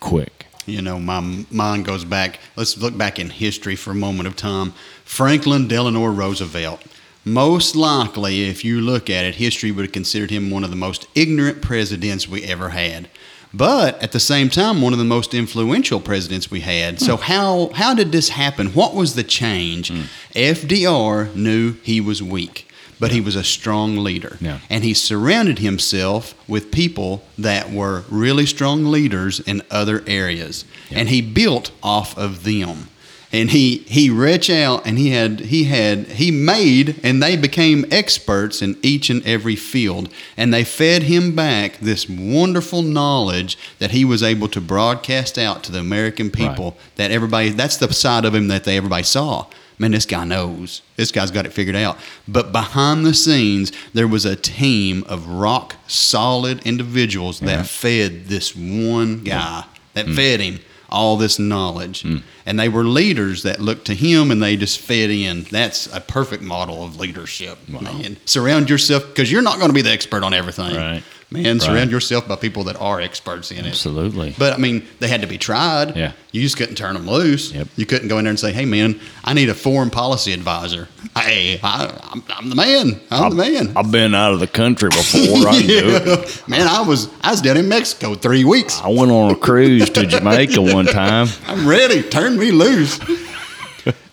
quick. 0.00 0.43
You 0.66 0.82
know, 0.82 0.98
my 0.98 1.44
mind 1.50 1.84
goes 1.84 2.04
back. 2.04 2.40
Let's 2.56 2.78
look 2.78 2.96
back 2.96 3.18
in 3.18 3.30
history 3.30 3.76
for 3.76 3.90
a 3.90 3.94
moment 3.94 4.26
of 4.26 4.36
time. 4.36 4.72
Franklin 5.04 5.68
Delano 5.68 6.06
Roosevelt. 6.06 6.82
Most 7.24 7.74
likely, 7.74 8.44
if 8.44 8.64
you 8.64 8.80
look 8.80 9.08
at 9.08 9.24
it, 9.24 9.36
history 9.36 9.70
would 9.70 9.84
have 9.86 9.92
considered 9.92 10.30
him 10.30 10.50
one 10.50 10.64
of 10.64 10.70
the 10.70 10.76
most 10.76 11.06
ignorant 11.14 11.62
presidents 11.62 12.28
we 12.28 12.44
ever 12.44 12.70
had. 12.70 13.08
But 13.54 14.02
at 14.02 14.12
the 14.12 14.20
same 14.20 14.50
time, 14.50 14.82
one 14.82 14.92
of 14.92 14.98
the 14.98 15.04
most 15.04 15.32
influential 15.32 16.00
presidents 16.00 16.50
we 16.50 16.60
had. 16.60 17.00
So 17.00 17.16
hmm. 17.16 17.22
how 17.22 17.70
how 17.74 17.94
did 17.94 18.10
this 18.10 18.30
happen? 18.30 18.68
What 18.68 18.94
was 18.94 19.14
the 19.14 19.22
change? 19.22 19.88
Hmm. 19.88 20.02
FDR 20.34 21.34
knew 21.36 21.74
he 21.82 22.00
was 22.00 22.22
weak, 22.22 22.68
but 22.98 23.12
he 23.12 23.20
was 23.20 23.36
a 23.36 23.44
strong 23.44 23.98
leader. 23.98 24.36
Yeah. 24.40 24.60
And 24.70 24.84
he 24.84 24.94
surrounded 24.94 25.58
himself 25.58 26.34
with 26.48 26.70
people 26.70 27.24
that 27.38 27.70
were 27.70 28.04
really 28.08 28.46
strong 28.46 28.86
leaders 28.86 29.40
in 29.40 29.62
other 29.70 30.02
areas. 30.06 30.64
And 30.90 31.08
he 31.08 31.20
built 31.20 31.70
off 31.82 32.16
of 32.16 32.44
them. 32.44 32.88
And 33.32 33.50
he, 33.50 33.78
he 33.88 34.10
reached 34.10 34.48
out 34.48 34.86
and 34.86 34.96
he 34.96 35.10
had 35.10 35.40
he 35.40 35.64
had 35.64 36.06
he 36.06 36.30
made 36.30 37.00
and 37.02 37.20
they 37.20 37.36
became 37.36 37.84
experts 37.90 38.62
in 38.62 38.78
each 38.80 39.10
and 39.10 39.26
every 39.26 39.56
field. 39.56 40.08
And 40.36 40.54
they 40.54 40.62
fed 40.62 41.02
him 41.02 41.34
back 41.34 41.78
this 41.78 42.08
wonderful 42.08 42.82
knowledge 42.82 43.58
that 43.80 43.90
he 43.90 44.04
was 44.04 44.22
able 44.22 44.46
to 44.48 44.60
broadcast 44.60 45.36
out 45.36 45.64
to 45.64 45.72
the 45.72 45.80
American 45.80 46.30
people 46.30 46.76
that 46.94 47.10
everybody 47.10 47.48
that's 47.48 47.76
the 47.76 47.92
side 47.92 48.24
of 48.24 48.36
him 48.36 48.46
that 48.48 48.62
they 48.62 48.76
everybody 48.76 49.02
saw 49.02 49.46
man, 49.78 49.90
this 49.90 50.06
guy 50.06 50.24
knows. 50.24 50.82
This 50.96 51.10
guy's 51.10 51.30
got 51.30 51.46
it 51.46 51.52
figured 51.52 51.76
out. 51.76 51.98
But 52.28 52.52
behind 52.52 53.04
the 53.04 53.14
scenes, 53.14 53.72
there 53.92 54.08
was 54.08 54.24
a 54.24 54.36
team 54.36 55.04
of 55.08 55.26
rock 55.26 55.76
solid 55.86 56.66
individuals 56.66 57.40
Yeah. 57.40 57.56
that 57.56 57.66
fed 57.66 58.26
this 58.26 58.54
one 58.54 59.24
guy, 59.24 59.64
that 59.94 60.06
mm. 60.06 60.16
fed 60.16 60.40
him 60.40 60.60
all 60.90 61.16
this 61.16 61.38
knowledge. 61.38 62.02
Mm. 62.04 62.22
And 62.46 62.60
they 62.60 62.68
were 62.68 62.84
leaders 62.84 63.42
that 63.42 63.60
looked 63.60 63.86
to 63.86 63.94
him 63.94 64.30
and 64.30 64.42
they 64.42 64.56
just 64.56 64.78
fed 64.78 65.10
in. 65.10 65.42
That's 65.44 65.92
a 65.94 66.00
perfect 66.00 66.42
model 66.42 66.84
of 66.84 66.98
leadership, 67.00 67.58
man. 67.68 68.16
Surround 68.24 68.70
yourself, 68.70 69.06
because 69.08 69.30
you're 69.32 69.42
not 69.42 69.56
going 69.56 69.68
to 69.68 69.74
be 69.74 69.82
the 69.82 69.90
expert 69.90 70.22
on 70.22 70.32
everything. 70.32 70.76
Right. 70.76 71.02
Man, 71.42 71.58
surround 71.58 71.90
yourself 71.90 72.28
by 72.28 72.36
people 72.36 72.64
that 72.64 72.76
are 72.80 73.00
experts 73.00 73.50
in 73.50 73.58
it. 73.58 73.66
Absolutely. 73.66 74.34
But 74.38 74.52
I 74.52 74.56
mean, 74.58 74.86
they 75.00 75.08
had 75.08 75.20
to 75.22 75.26
be 75.26 75.36
tried. 75.36 75.96
Yeah. 75.96 76.12
You 76.30 76.42
just 76.42 76.56
couldn't 76.56 76.76
turn 76.76 76.94
them 76.94 77.06
loose. 77.08 77.52
Yep. 77.52 77.68
You 77.76 77.86
couldn't 77.86 78.08
go 78.08 78.18
in 78.18 78.24
there 78.24 78.30
and 78.30 78.38
say, 78.38 78.52
"Hey, 78.52 78.64
man, 78.64 79.00
I 79.24 79.34
need 79.34 79.48
a 79.48 79.54
foreign 79.54 79.90
policy 79.90 80.32
advisor." 80.32 80.88
Hey, 81.16 81.58
I, 81.62 81.96
I'm, 82.12 82.22
I'm 82.28 82.48
the 82.50 82.54
man. 82.56 83.00
I'm 83.10 83.30
the 83.30 83.36
man. 83.36 83.72
I've 83.76 83.90
been 83.90 84.14
out 84.14 84.32
of 84.32 84.40
the 84.40 84.46
country 84.46 84.88
before. 84.90 85.48
I 85.48 85.58
can 85.58 85.66
do 85.66 85.82
it. 85.84 86.42
man, 86.48 86.66
I 86.68 86.82
was 86.82 87.08
I 87.22 87.32
was 87.32 87.40
down 87.42 87.56
in 87.56 87.68
Mexico 87.68 88.14
three 88.14 88.44
weeks. 88.44 88.80
I 88.80 88.88
went 88.88 89.10
on 89.10 89.32
a 89.32 89.36
cruise 89.36 89.90
to 89.90 90.06
Jamaica 90.06 90.62
one 90.74 90.86
time. 90.86 91.26
I'm 91.46 91.66
ready. 91.66 92.02
Turn 92.02 92.38
me 92.38 92.52
loose. 92.52 92.98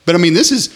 but 0.05 0.15
I 0.15 0.17
mean, 0.17 0.33
this 0.33 0.51
is 0.51 0.75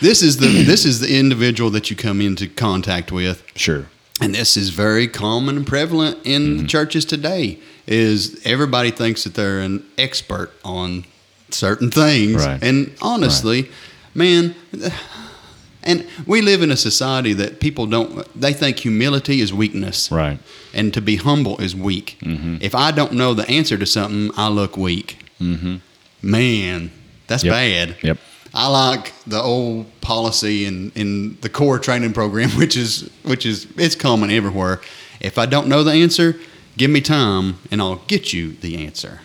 this 0.00 0.22
is 0.22 0.38
the 0.38 0.64
this 0.64 0.84
is 0.84 1.00
the 1.00 1.18
individual 1.18 1.70
that 1.70 1.90
you 1.90 1.96
come 1.96 2.20
into 2.20 2.48
contact 2.48 3.12
with. 3.12 3.44
Sure. 3.54 3.86
And 4.22 4.34
this 4.34 4.56
is 4.56 4.70
very 4.70 5.08
common 5.08 5.56
and 5.56 5.66
prevalent 5.66 6.18
in 6.24 6.42
Mm-hmm. 6.42 6.56
the 6.62 6.68
churches 6.68 7.04
today 7.04 7.58
is 7.86 8.40
everybody 8.44 8.90
thinks 8.90 9.24
that 9.24 9.34
they're 9.34 9.60
an 9.60 9.84
expert 9.98 10.50
on 10.64 11.04
certain 11.50 11.90
things 11.90 12.44
Right. 12.46 12.62
and 12.62 12.92
honestly 13.02 13.70
man 14.14 14.54
and 15.82 16.06
we 16.26 16.40
live 16.42 16.62
in 16.62 16.70
a 16.70 16.76
society 16.76 17.32
that 17.34 17.58
people 17.60 17.86
don't 17.86 18.24
they 18.40 18.52
think 18.52 18.78
humility 18.78 19.40
is 19.40 19.52
weakness 19.52 20.10
Right. 20.10 20.38
and 20.72 20.94
to 20.94 21.00
be 21.00 21.16
humble 21.16 21.58
is 21.60 21.74
weak 21.74 22.18
Mm-hmm. 22.22 22.56
if 22.60 22.74
i 22.74 22.90
don't 22.92 23.12
know 23.12 23.34
the 23.34 23.48
answer 23.50 23.76
to 23.76 23.86
something 23.86 24.30
i 24.36 24.48
look 24.48 24.76
weak 24.76 25.18
Mm-hmm. 25.40 25.76
man 26.22 26.90
that's 27.26 27.42
Yep. 27.44 27.52
bad 27.52 27.96
Yep. 28.02 28.18
I 28.54 28.68
like 28.68 29.12
the 29.26 29.40
old 29.40 29.86
policy 30.00 30.66
in, 30.66 30.92
in 30.94 31.38
the 31.40 31.48
core 31.48 31.78
training 31.78 32.12
program, 32.12 32.50
which 32.58 32.76
is 32.76 33.10
which 33.22 33.46
is 33.46 33.66
it's 33.76 33.94
common 33.94 34.30
everywhere. 34.30 34.80
If 35.20 35.38
I 35.38 35.46
don't 35.46 35.68
know 35.68 35.82
the 35.84 35.92
answer, 35.92 36.38
give 36.76 36.90
me 36.90 37.00
time 37.00 37.58
and 37.70 37.80
I'll 37.80 38.02
get 38.06 38.32
you 38.32 38.52
the 38.52 38.84
answer. 38.84 39.20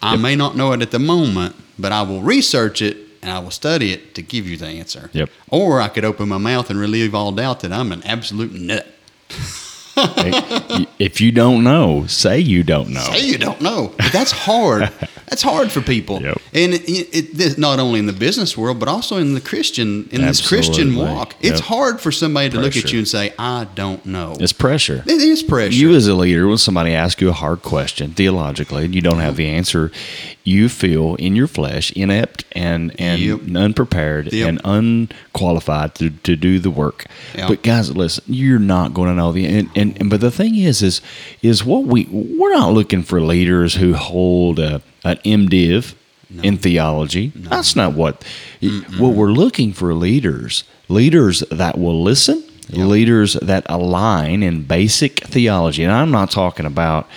I 0.00 0.16
may 0.16 0.36
not 0.36 0.56
know 0.56 0.72
it 0.72 0.82
at 0.82 0.92
the 0.92 0.98
moment, 1.00 1.56
but 1.78 1.90
I 1.90 2.02
will 2.02 2.22
research 2.22 2.82
it 2.82 2.96
and 3.20 3.32
I 3.32 3.40
will 3.40 3.50
study 3.50 3.92
it 3.92 4.14
to 4.14 4.22
give 4.22 4.46
you 4.46 4.56
the 4.56 4.66
answer. 4.66 5.10
Yep. 5.12 5.30
Or 5.48 5.80
I 5.80 5.88
could 5.88 6.04
open 6.04 6.28
my 6.28 6.38
mouth 6.38 6.70
and 6.70 6.78
relieve 6.78 7.14
all 7.14 7.32
doubt 7.32 7.60
that 7.60 7.72
I'm 7.72 7.90
an 7.90 8.04
absolute 8.04 8.52
nut. 8.52 8.86
if 10.98 11.20
you 11.20 11.32
don't 11.32 11.64
know, 11.64 12.06
say 12.06 12.38
you 12.38 12.62
don't 12.62 12.90
know. 12.90 13.00
Say 13.00 13.26
you 13.26 13.38
don't 13.38 13.60
know. 13.60 13.92
But 13.96 14.12
that's 14.12 14.30
hard. 14.32 14.90
that's 15.28 15.42
hard 15.42 15.70
for 15.72 15.80
people. 15.80 16.20
Yep. 16.22 16.38
And 16.54 16.74
it, 16.74 16.88
it, 16.88 17.34
this, 17.34 17.58
not 17.58 17.78
only 17.78 17.98
in 18.00 18.06
the 18.06 18.12
business 18.12 18.56
world, 18.56 18.78
but 18.78 18.88
also 18.88 19.16
in 19.18 19.34
the 19.34 19.40
Christian 19.40 20.08
in 20.10 20.22
this 20.22 20.46
Christian 20.46 20.88
Absolutely. 20.88 21.14
walk. 21.14 21.34
It's 21.40 21.60
hard 21.60 22.00
for 22.00 22.10
somebody 22.12 22.50
to 22.50 22.60
look 22.60 22.76
at 22.76 22.92
you 22.92 22.98
and 22.98 23.08
say, 23.08 23.32
"I 23.38 23.66
don't 23.74 24.04
know." 24.06 24.36
It's 24.40 24.52
pressure. 24.52 25.02
it 25.06 25.20
is 25.20 25.42
pressure. 25.42 25.74
You 25.74 25.94
as 25.94 26.06
a 26.06 26.14
leader, 26.14 26.46
when 26.48 26.58
somebody 26.58 26.94
asks 26.94 27.20
you 27.20 27.28
a 27.28 27.32
hard 27.32 27.62
question 27.62 28.12
theologically 28.12 28.84
and 28.86 28.94
you 28.94 29.00
don't 29.00 29.18
have 29.18 29.36
the 29.36 29.46
answer, 29.48 29.90
you 30.44 30.68
feel 30.68 31.14
in 31.16 31.36
your 31.36 31.46
flesh 31.46 31.92
inept 31.92 32.44
and 32.52 32.94
and 32.98 33.20
Yep. 33.20 33.40
unprepared 33.56 34.32
Yep. 34.32 34.48
and 34.48 34.60
unqualified 34.64 35.94
to, 35.96 36.10
to 36.10 36.36
do 36.36 36.58
the 36.58 36.70
work. 36.70 37.06
Yep. 37.34 37.48
But 37.48 37.62
guys, 37.62 37.94
listen, 37.94 38.24
you're 38.26 38.58
not 38.58 38.94
going 38.94 39.08
to 39.08 39.14
know 39.14 39.32
the 39.32 39.46
and, 39.46 39.70
and, 39.76 39.87
and 39.96 40.10
but 40.10 40.20
the 40.20 40.30
thing 40.30 40.56
is 40.56 40.82
is 40.82 41.00
is 41.42 41.64
what 41.64 41.84
we 41.84 42.06
we're 42.10 42.52
not 42.52 42.72
looking 42.72 43.02
for 43.02 43.20
leaders 43.20 43.74
who 43.74 43.94
hold 43.94 44.58
a, 44.58 44.82
an 45.04 45.16
MDiv 45.24 45.94
in 46.42 46.58
theology. 46.58 47.32
That's 47.34 47.74
not 47.74 47.94
what 47.94 48.24
what 48.98 49.14
we're 49.14 49.32
looking 49.32 49.72
for 49.72 49.94
leaders. 49.94 50.64
Leaders 50.88 51.40
that 51.50 51.78
will 51.78 52.02
listen, 52.02 52.42
leaders 52.70 53.34
that 53.34 53.64
align 53.66 54.42
in 54.42 54.64
basic 54.64 55.20
theology. 55.20 55.84
And 55.84 55.92
I'm 55.92 56.10
not 56.10 56.30
talking 56.30 56.66
about 56.66 57.08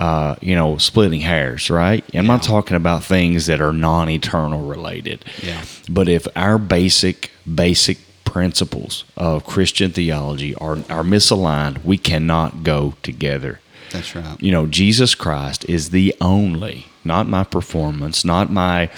uh, 0.00 0.34
you 0.40 0.56
know, 0.56 0.78
splitting 0.78 1.20
hairs, 1.20 1.70
right? 1.70 2.04
I'm 2.12 2.26
not 2.26 2.42
talking 2.42 2.76
about 2.76 3.04
things 3.04 3.46
that 3.46 3.60
are 3.60 3.72
non-eternal 3.72 4.66
related. 4.66 5.24
Yeah. 5.40 5.62
But 5.88 6.08
if 6.08 6.26
our 6.34 6.58
basic 6.58 7.30
basic 7.54 7.98
principles 8.32 9.04
of 9.14 9.44
Christian 9.44 9.90
theology 9.92 10.54
are 10.54 10.78
are 10.88 11.04
misaligned, 11.04 11.84
we 11.84 11.98
cannot 11.98 12.64
go 12.64 12.94
together. 13.02 13.60
That's 13.90 14.14
right. 14.16 14.40
You 14.40 14.50
know, 14.50 14.66
Jesus 14.66 15.14
Christ 15.14 15.66
is 15.68 15.90
the 15.90 16.14
only, 16.18 16.86
not 17.04 17.28
my 17.28 17.44
performance, 17.44 18.24
not 18.24 18.50
my 18.50 18.90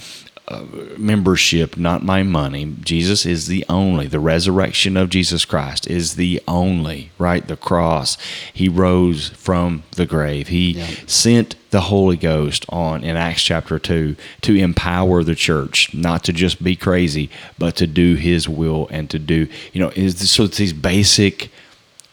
uh, 0.47 0.63
membership, 0.99 1.77
not 1.79 2.03
my 2.03 2.23
money. 2.23 2.75
Jesus 2.83 3.25
is 3.25 3.47
the 3.47 3.65
only. 3.69 4.07
The 4.07 4.21
resurrection 4.21 4.95
of 4.97 5.09
Jesus 5.09 5.45
Christ 5.47 5.87
is 5.87 6.17
the 6.17 6.43
only, 6.47 7.11
right? 7.19 7.47
The 7.49 7.57
cross. 7.57 8.19
He 8.53 8.69
rose 8.69 9.29
from 9.31 9.85
the 9.93 10.05
grave. 10.05 10.49
He 10.49 10.73
Yeah. 10.73 10.87
sent 11.07 11.57
the 11.71 11.83
Holy 11.83 12.17
Ghost 12.19 12.67
on 12.69 13.03
in 13.03 13.17
Acts 13.17 13.43
chapter 13.43 13.79
2 13.79 14.17
to 14.43 14.55
empower 14.55 15.25
the 15.25 15.35
church, 15.35 15.95
not 15.95 16.23
to 16.25 16.33
just 16.33 16.63
be 16.63 16.77
crazy, 16.77 17.31
but 17.59 17.75
to 17.77 17.87
do 17.87 18.15
his 18.17 18.47
will 18.49 18.87
and 18.91 19.09
to 19.11 19.19
do, 19.19 19.49
you 19.73 19.81
know, 19.81 19.93
is 19.97 20.31
so 20.31 20.45
it's 20.45 20.59
these 20.59 20.75
basic 20.75 21.51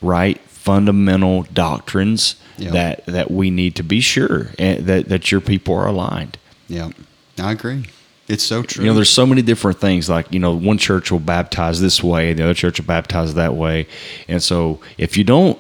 right 0.01 0.39
fundamental 0.47 1.43
doctrines 1.53 2.35
Yeah. 2.57 2.71
that 2.71 3.05
that 3.07 3.29
we 3.29 3.49
need 3.49 3.75
to 3.75 3.83
be 3.83 3.99
sure 3.99 4.51
and 4.57 4.85
that 4.87 5.09
that 5.09 5.31
your 5.33 5.41
people 5.41 5.75
are 5.75 5.87
aligned. 5.87 6.37
Yeah, 6.69 6.91
I 7.37 7.51
agree. 7.51 7.85
It's 8.31 8.43
so 8.43 8.63
true. 8.63 8.85
You 8.85 8.89
know, 8.89 8.95
there's 8.95 9.09
so 9.09 9.25
many 9.25 9.41
different 9.41 9.79
things. 9.79 10.09
Like 10.09 10.31
you 10.31 10.39
know, 10.39 10.55
one 10.55 10.77
church 10.77 11.11
will 11.11 11.19
baptize 11.19 11.81
this 11.81 12.01
way, 12.01 12.33
the 12.33 12.43
other 12.43 12.53
church 12.53 12.79
will 12.79 12.87
baptize 12.87 13.33
that 13.33 13.55
way, 13.55 13.87
and 14.27 14.41
so 14.41 14.79
if 14.97 15.17
you 15.17 15.23
don't 15.23 15.59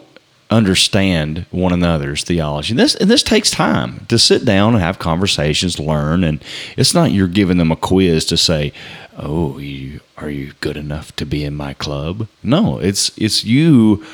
understand 0.49 1.45
one 1.51 1.73
another's 1.73 2.23
theology, 2.23 2.71
and 2.71 2.79
this 2.79 2.95
and 2.95 3.09
this 3.09 3.23
takes 3.23 3.51
time 3.51 4.05
to 4.07 4.17
sit 4.17 4.45
down 4.45 4.73
and 4.73 4.81
have 4.81 4.99
conversations, 4.99 5.79
learn, 5.79 6.23
and 6.23 6.43
it's 6.77 6.93
not 6.93 7.11
you're 7.11 7.27
giving 7.27 7.57
them 7.57 7.71
a 7.71 7.75
quiz 7.75 8.25
to 8.25 8.37
say, 8.37 8.71
"Oh, 9.17 9.57
you 9.57 9.99
are 10.17 10.29
you 10.29 10.53
good 10.61 10.77
enough 10.77 11.13
to 11.17 11.25
be 11.25 11.43
in 11.43 11.55
my 11.55 11.73
club?" 11.73 12.27
No, 12.41 12.79
it's 12.79 13.11
it's 13.17 13.43
you. 13.43 14.05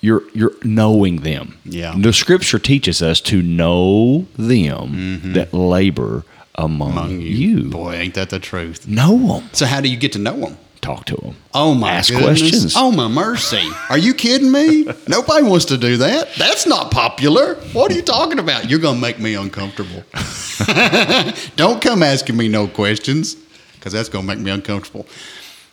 You're 0.00 0.22
you're 0.34 0.52
knowing 0.62 1.22
them. 1.22 1.58
Yeah. 1.64 1.94
The 1.96 2.12
Scripture 2.12 2.58
teaches 2.58 3.02
us 3.02 3.20
to 3.22 3.40
know 3.42 4.26
them 4.36 4.88
mm-hmm. 4.90 5.32
that 5.32 5.54
labor 5.54 6.24
among. 6.54 6.92
Among 6.92 7.20
you. 7.20 7.64
Boy, 7.70 7.94
ain't 7.94 8.14
that 8.14 8.30
the 8.30 8.38
truth. 8.38 8.86
Know 8.88 9.16
them. 9.40 9.50
So 9.52 9.66
how 9.66 9.80
do 9.80 9.88
you 9.88 9.96
get 9.96 10.12
to 10.12 10.18
know 10.18 10.36
them? 10.36 10.56
Talk 10.80 11.06
to 11.06 11.16
them. 11.16 11.36
Oh 11.54 11.74
my 11.74 11.92
Ask 11.92 12.10
goodness. 12.12 12.40
questions. 12.40 12.74
Oh 12.76 12.92
my 12.92 13.08
mercy. 13.08 13.66
Are 13.88 13.96
you 13.96 14.12
kidding 14.12 14.52
me? 14.52 14.84
Nobody 15.08 15.42
wants 15.42 15.64
to 15.66 15.78
do 15.78 15.96
that. 15.96 16.34
That's 16.36 16.66
not 16.66 16.90
popular. 16.90 17.54
What 17.72 17.90
are 17.90 17.94
you 17.94 18.02
talking 18.02 18.38
about? 18.38 18.68
You're 18.68 18.80
going 18.80 18.96
to 18.96 19.00
make 19.00 19.18
me 19.18 19.34
uncomfortable. 19.34 20.04
Don't 21.56 21.80
come 21.80 22.02
asking 22.02 22.36
me 22.36 22.48
no 22.48 22.68
questions 22.68 23.34
because 23.74 23.92
that's 23.94 24.08
going 24.08 24.26
to 24.26 24.34
make 24.34 24.44
me 24.44 24.50
uncomfortable. 24.50 25.06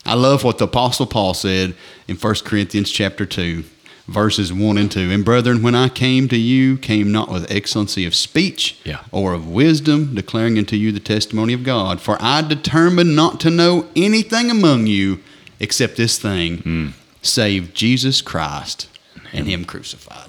I 0.06 0.14
love 0.16 0.44
what 0.44 0.58
the 0.58 0.66
apostle 0.66 1.06
Paul 1.06 1.34
said 1.34 1.76
in 2.08 2.16
1 2.16 2.36
Corinthians 2.46 2.90
chapter 2.90 3.26
2 3.26 3.64
verses 4.08 4.52
1 4.52 4.78
and 4.78 4.92
2. 4.92 5.12
And 5.12 5.24
brethren, 5.26 5.62
when 5.62 5.76
I 5.76 5.90
came 5.90 6.28
to 6.30 6.38
you, 6.38 6.78
came 6.78 7.12
not 7.12 7.30
with 7.32 7.50
excellency 7.52 8.06
of 8.06 8.14
speech 8.16 8.78
Yeah. 8.84 9.02
or 9.12 9.34
of 9.34 9.48
wisdom, 9.48 10.16
declaring 10.16 10.58
unto 10.58 10.76
you 10.76 10.92
the 10.92 11.00
testimony 11.00 11.54
of 11.54 11.64
God. 11.64 12.02
For 12.02 12.18
I 12.20 12.42
determined 12.42 13.16
not 13.16 13.40
to 13.42 13.50
know 13.50 13.88
anything 13.96 14.50
among 14.52 14.88
you 14.88 15.20
except 15.60 15.96
this 15.98 16.18
thing, 16.18 16.58
hmm. 16.58 16.88
save 17.22 17.74
Jesus 17.74 18.22
Christ 18.22 18.88
and 19.32 19.48
Him 19.48 19.64
crucified. 19.66 20.28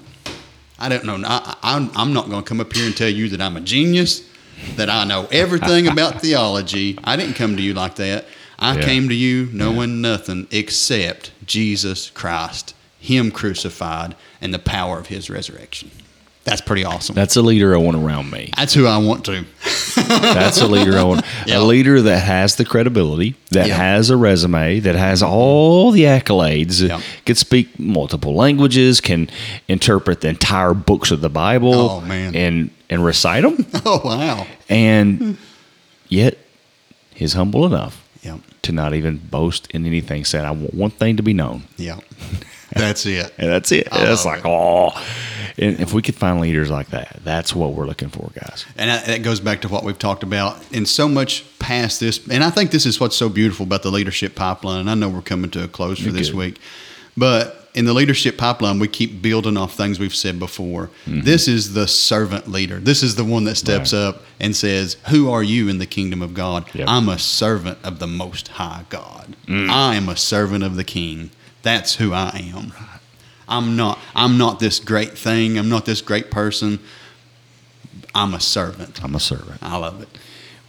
I 0.79 0.89
don't 0.89 1.05
know. 1.05 1.21
I, 1.25 1.55
I'm, 1.63 1.89
I'm 1.95 2.13
not 2.13 2.29
going 2.29 2.43
to 2.43 2.47
come 2.47 2.59
up 2.59 2.73
here 2.73 2.85
and 2.85 2.95
tell 2.95 3.09
you 3.09 3.29
that 3.29 3.41
I'm 3.41 3.55
a 3.57 3.61
genius, 3.61 4.27
that 4.75 4.89
I 4.89 5.03
know 5.05 5.27
everything 5.31 5.87
about 5.87 6.21
theology. 6.21 6.97
I 7.03 7.15
didn't 7.15 7.35
come 7.35 7.55
to 7.57 7.61
you 7.63 7.73
like 7.73 7.95
that. 7.95 8.25
I 8.59 8.75
Yeah. 8.77 8.85
came 8.85 9.09
to 9.09 9.15
you 9.15 9.49
knowing 9.51 9.99
nothing 10.01 10.47
except 10.51 11.31
Jesus 11.45 12.09
Christ, 12.11 12.75
Him 13.03 13.31
crucified, 13.31 14.15
and 14.41 14.53
the 14.53 14.59
power 14.59 14.97
of 14.99 15.07
His 15.07 15.29
resurrection. 15.29 15.91
That's 16.45 16.59
pretty 16.61 16.83
awesome. 16.83 17.15
That's 17.15 17.37
a 17.37 17.41
leader 17.41 17.73
I 17.73 17.77
want 17.77 17.95
around 17.95 18.29
me. 18.29 18.49
That's 18.57 18.73
who 18.73 18.85
I 18.85 18.97
want 18.97 19.23
to. 19.25 19.45
That's 19.95 20.59
a 20.59 20.67
leader 20.67 20.97
I 20.97 21.03
want. 21.03 21.25
Yeah. 21.45 21.59
A 21.59 21.61
leader 21.63 22.01
that 22.01 22.19
has 22.19 22.55
the 22.55 22.65
credibility, 22.65 23.35
that 23.51 23.67
Yeah. 23.67 23.75
has 23.77 24.09
a 24.09 24.17
resume, 24.17 24.79
that 24.81 24.95
has 24.95 25.21
all 25.23 25.91
the 25.91 26.03
accolades, 26.03 26.85
Yeah. 26.85 26.99
can 27.25 27.35
speak 27.35 27.79
multiple 27.79 28.33
languages, 28.35 28.99
can 29.01 29.29
interpret 29.69 30.19
the 30.21 30.29
entire 30.29 30.73
books 30.73 31.11
of 31.11 31.21
the 31.21 31.29
Bible, 31.29 31.73
Oh, 31.75 32.01
man. 32.01 32.35
and 32.35 32.69
and 32.89 33.03
recite 33.05 33.43
them, 33.43 33.65
Oh 33.85 34.01
wow. 34.03 34.45
and 34.69 35.37
yet 36.09 36.37
he's 37.13 37.33
humble 37.33 37.65
enough 37.65 38.03
Yep. 38.21 38.39
to 38.63 38.71
not 38.73 38.93
even 38.93 39.17
boast 39.17 39.67
in 39.71 39.85
anything. 39.85 40.25
Said, 40.25 40.43
"I 40.45 40.51
want 40.51 40.73
one 40.73 40.91
thing 40.91 41.15
to 41.17 41.23
be 41.23 41.33
known." 41.33 41.63
Yep. 41.77 42.03
That's 42.75 43.05
it. 43.05 43.33
And 43.37 43.51
that's 43.51 43.71
it. 43.71 43.87
I 43.91 44.05
That's 44.05 44.25
like, 44.25 44.41
oh. 44.45 44.91
And 45.57 45.79
if 45.79 45.93
we 45.93 46.01
could 46.01 46.15
find 46.15 46.41
leaders 46.41 46.71
like 46.71 46.87
that, 46.89 47.19
that's 47.23 47.55
what 47.55 47.73
we're 47.73 47.85
looking 47.85 48.09
for, 48.09 48.31
guys. 48.33 48.65
And 48.75 48.89
that 48.89 49.21
goes 49.21 49.39
back 49.39 49.61
to 49.61 49.67
what 49.67 49.83
we've 49.83 49.99
talked 49.99 50.23
about 50.23 50.59
and 50.73 50.87
so 50.87 51.07
much 51.07 51.45
past 51.59 51.99
this. 51.99 52.27
And 52.27 52.43
I 52.43 52.49
think 52.49 52.71
this 52.71 52.85
is 52.85 52.99
what's 52.99 53.15
so 53.15 53.29
beautiful 53.29 53.65
about 53.65 53.83
the 53.83 53.91
leadership 53.91 54.35
pipeline. 54.35 54.81
And 54.81 54.89
I 54.89 54.95
know 54.95 55.09
we're 55.09 55.21
coming 55.21 55.51
to 55.51 55.63
a 55.63 55.67
close 55.67 55.99
for 55.99 56.05
You're 56.05 56.13
this 56.13 56.29
good. 56.29 56.37
week, 56.37 56.59
but 57.15 57.63
in 57.73 57.85
the 57.85 57.93
leadership 57.93 58.37
pipeline, 58.37 58.79
we 58.79 58.87
keep 58.87 59.21
building 59.21 59.57
off 59.57 59.75
things 59.75 59.99
we've 59.99 60.15
said 60.15 60.39
before. 60.39 60.87
Mm-hmm. 61.05 61.21
This 61.21 61.47
is 61.47 61.73
the 61.73 61.87
servant 61.87 62.47
leader. 62.47 62.79
This 62.79 63.01
is 63.01 63.15
the 63.15 63.23
one 63.23 63.45
that 63.45 63.55
steps 63.55 63.93
up 63.93 64.21
and 64.39 64.55
says, 64.55 64.97
Who 65.09 65.31
are 65.31 65.43
you 65.43 65.69
in 65.69 65.79
the 65.79 65.85
kingdom 65.85 66.21
of 66.21 66.33
God? 66.33 66.69
Yep. 66.73 66.87
I'm 66.87 67.09
a 67.09 67.17
servant 67.17 67.79
of 67.83 67.99
the 67.99 68.07
Most 68.07 68.49
High 68.49 68.85
God. 68.89 69.35
Mm. 69.47 69.69
I 69.69 69.95
am 69.95 70.07
a 70.09 70.15
servant 70.15 70.63
of 70.63 70.75
the 70.75 70.83
King. 70.83 71.31
That's 71.63 71.95
who 71.95 72.13
I 72.13 72.51
am. 72.55 72.73
I'm 73.47 73.75
not. 73.75 73.99
I'm 74.15 74.37
not 74.37 74.59
this 74.59 74.79
great 74.79 75.17
thing. 75.17 75.57
I'm 75.57 75.69
not 75.69 75.85
this 75.85 76.01
great 76.01 76.29
person. 76.29 76.79
I'm 78.15 78.33
a 78.33 78.39
servant. 78.39 79.03
I'm 79.03 79.15
a 79.15 79.19
servant. 79.19 79.61
I 79.61 79.77
love 79.77 80.01
it. 80.01 80.09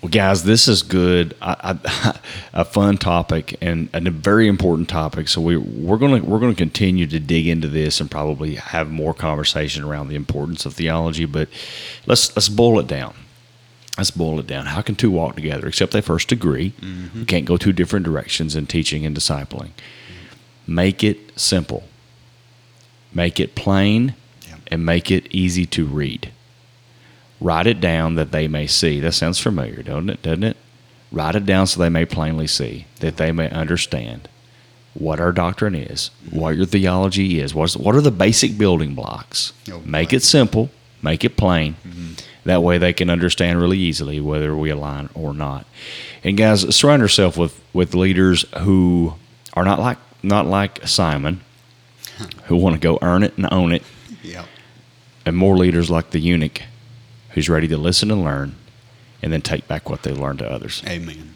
Well, 0.01 0.11
guys, 0.11 0.45
this 0.45 0.69
is 0.69 0.83
good. 0.83 1.35
I, 1.41 1.79
I, 1.85 2.19
a 2.53 2.65
fun 2.65 2.99
topic 2.99 3.57
and, 3.61 3.89
and 3.93 4.07
a 4.07 4.11
very 4.11 4.49
important 4.49 4.89
topic. 4.89 5.29
So 5.29 5.41
we 5.41 5.57
we're 5.57 5.97
gonna 5.97 6.23
we're 6.23 6.41
gonna 6.41 6.55
continue 6.55 7.07
to 7.07 7.19
dig 7.19 7.47
into 7.47 7.69
this 7.69 8.01
and 8.01 8.11
probably 8.11 8.57
have 8.57 8.91
more 8.91 9.15
conversation 9.15 9.83
around 9.83 10.09
the 10.09 10.15
importance 10.15 10.67
of 10.67 10.75
theology. 10.75 11.25
But 11.25 11.49
let's 12.07 12.35
let's 12.37 12.49
boil 12.49 12.79
it 12.81 12.87
down. 12.87 13.15
Let's 13.97 14.11
boil 14.11 14.41
it 14.41 14.47
down. 14.47 14.67
How 14.67 14.83
can 14.83 14.95
two 14.95 15.11
walk 15.11 15.37
together 15.37 15.67
except 15.69 15.93
they 15.93 16.01
first 16.01 16.33
agree? 16.33 16.73
Mm-hmm. 16.81 17.21
We 17.21 17.25
can't 17.25 17.45
go 17.45 17.57
two 17.57 17.73
different 17.73 18.05
directions 18.05 18.57
in 18.57 18.67
teaching 18.67 19.07
and 19.07 19.17
discipling. 19.17 19.71
Make 20.67 21.05
it 21.05 21.39
simple. 21.39 21.85
Make 23.13 23.39
it 23.39 23.55
plain, 23.55 24.15
Yeah. 24.49 24.57
and 24.69 24.85
make 24.85 25.11
it 25.11 25.27
easy 25.31 25.67
to 25.67 25.85
read. 25.85 26.31
Write 27.41 27.67
it 27.67 27.81
down 27.81 28.15
that 28.15 28.33
they 28.33 28.49
may 28.49 28.67
see. 28.67 29.01
That 29.01 29.13
sounds 29.13 29.39
familiar, 29.39 29.83
doesn't 29.83 30.11
it? 30.11 30.23
Doesn't 30.23 30.45
it? 30.45 30.57
Write 31.13 31.37
it 31.37 31.47
down 31.47 31.67
so 31.67 31.81
they 31.81 31.89
may 31.89 32.05
plainly 32.05 32.47
see, 32.47 32.87
that 33.01 33.17
they 33.17 33.31
may 33.31 33.49
understand 33.51 34.29
what 34.95 35.21
our 35.21 35.33
doctrine 35.33 35.75
is, 35.75 36.11
what 36.31 36.57
your 36.57 36.67
theology 36.67 37.41
is, 37.41 37.55
what's, 37.55 37.77
what 37.77 37.95
are 37.95 38.01
the 38.01 38.11
basic 38.11 38.57
building 38.57 38.95
blocks. 38.95 39.53
Oh, 39.71 39.83
make 39.85 40.13
it 40.13 40.23
simple, 40.23 40.71
make 41.03 41.25
it 41.25 41.37
plain, 41.37 41.77
mm-hmm. 41.87 42.13
That 42.45 42.63
way 42.63 42.77
they 42.77 42.93
can 42.93 43.09
understand 43.09 43.59
really 43.59 43.79
easily 43.79 44.21
whether 44.21 44.55
we 44.55 44.69
align 44.69 45.09
or 45.15 45.33
not. 45.33 45.67
And 46.23 46.37
guys, 46.37 46.77
surround 46.77 47.01
yourself 47.01 47.39
with, 47.39 47.59
with 47.73 47.95
leaders 47.95 48.45
who 48.61 49.15
are 49.55 49.65
not 49.65 49.81
like 49.81 49.97
not 50.25 50.47
like 50.47 50.87
Simon, 50.87 51.41
who 52.45 52.57
want 52.57 52.75
to 52.75 52.81
go 52.81 52.99
earn 53.03 53.23
it 53.23 53.37
and 53.37 53.47
own 53.53 53.73
it, 53.73 53.83
Yeah. 54.23 54.45
and 55.27 55.37
more 55.37 55.57
leaders 55.57 55.91
like 55.91 56.11
the 56.11 56.19
eunuch, 56.21 56.63
who's 57.31 57.49
ready 57.49 57.69
to 57.69 57.77
listen 57.77 58.11
and 58.11 58.23
learn, 58.25 58.55
and 59.23 59.33
then 59.33 59.43
take 59.43 59.67
back 59.69 59.89
what 59.91 60.03
they 60.03 60.13
learned 60.13 60.39
to 60.41 60.51
others. 60.51 60.83
Amen. 60.87 61.35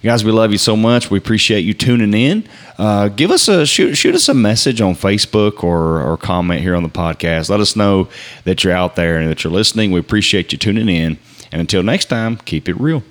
Guys, 0.00 0.22
we 0.24 0.30
love 0.30 0.52
you 0.52 0.58
so 0.58 0.76
much. 0.76 1.10
We 1.10 1.18
appreciate 1.18 1.62
you 1.64 1.74
tuning 1.74 2.14
in. 2.14 2.44
Uh, 2.78 3.08
give 3.08 3.32
us 3.32 3.48
a 3.48 3.66
shoot, 3.66 3.96
shoot 3.96 4.14
us 4.14 4.28
a 4.28 4.34
message 4.34 4.80
on 4.80 4.94
Facebook 4.94 5.64
or 5.64 6.00
or 6.00 6.16
comment 6.16 6.60
here 6.60 6.76
on 6.76 6.84
the 6.84 6.88
podcast. 6.88 7.50
Let 7.50 7.58
us 7.58 7.74
know 7.74 8.08
that 8.44 8.62
you're 8.62 8.72
out 8.72 8.94
there 8.94 9.18
and 9.18 9.28
that 9.28 9.42
you're 9.42 9.52
listening. 9.52 9.90
We 9.90 9.98
appreciate 9.98 10.52
you 10.52 10.58
tuning 10.58 10.88
in. 10.88 11.18
And 11.50 11.60
until 11.60 11.82
next 11.82 12.04
time, 12.04 12.36
keep 12.36 12.68
it 12.68 12.78
real. 12.78 13.02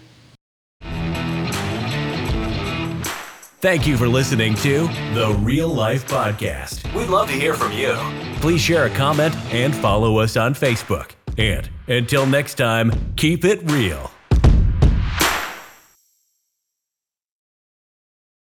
Thank 3.60 3.88
you 3.88 3.98
for 3.98 4.08
listening 4.08 4.54
to 4.58 4.88
the 5.16 5.36
Real 5.42 5.68
Life 5.68 6.08
Podcast. 6.08 6.94
We'd 6.94 7.10
love 7.10 7.28
to 7.30 7.34
hear 7.34 7.56
from 7.56 7.72
you. 7.72 7.96
Please 8.40 8.62
share 8.62 8.86
a 8.86 8.90
comment 8.92 9.36
and 9.52 9.76
follow 9.76 10.20
us 10.20 10.38
on 10.38 10.54
Facebook. 10.54 11.14
And 11.40 11.68
until 11.88 12.28
next 12.28 12.54
time, 12.54 12.92
keep 13.16 13.44
it 13.46 13.60
real. 13.72 14.12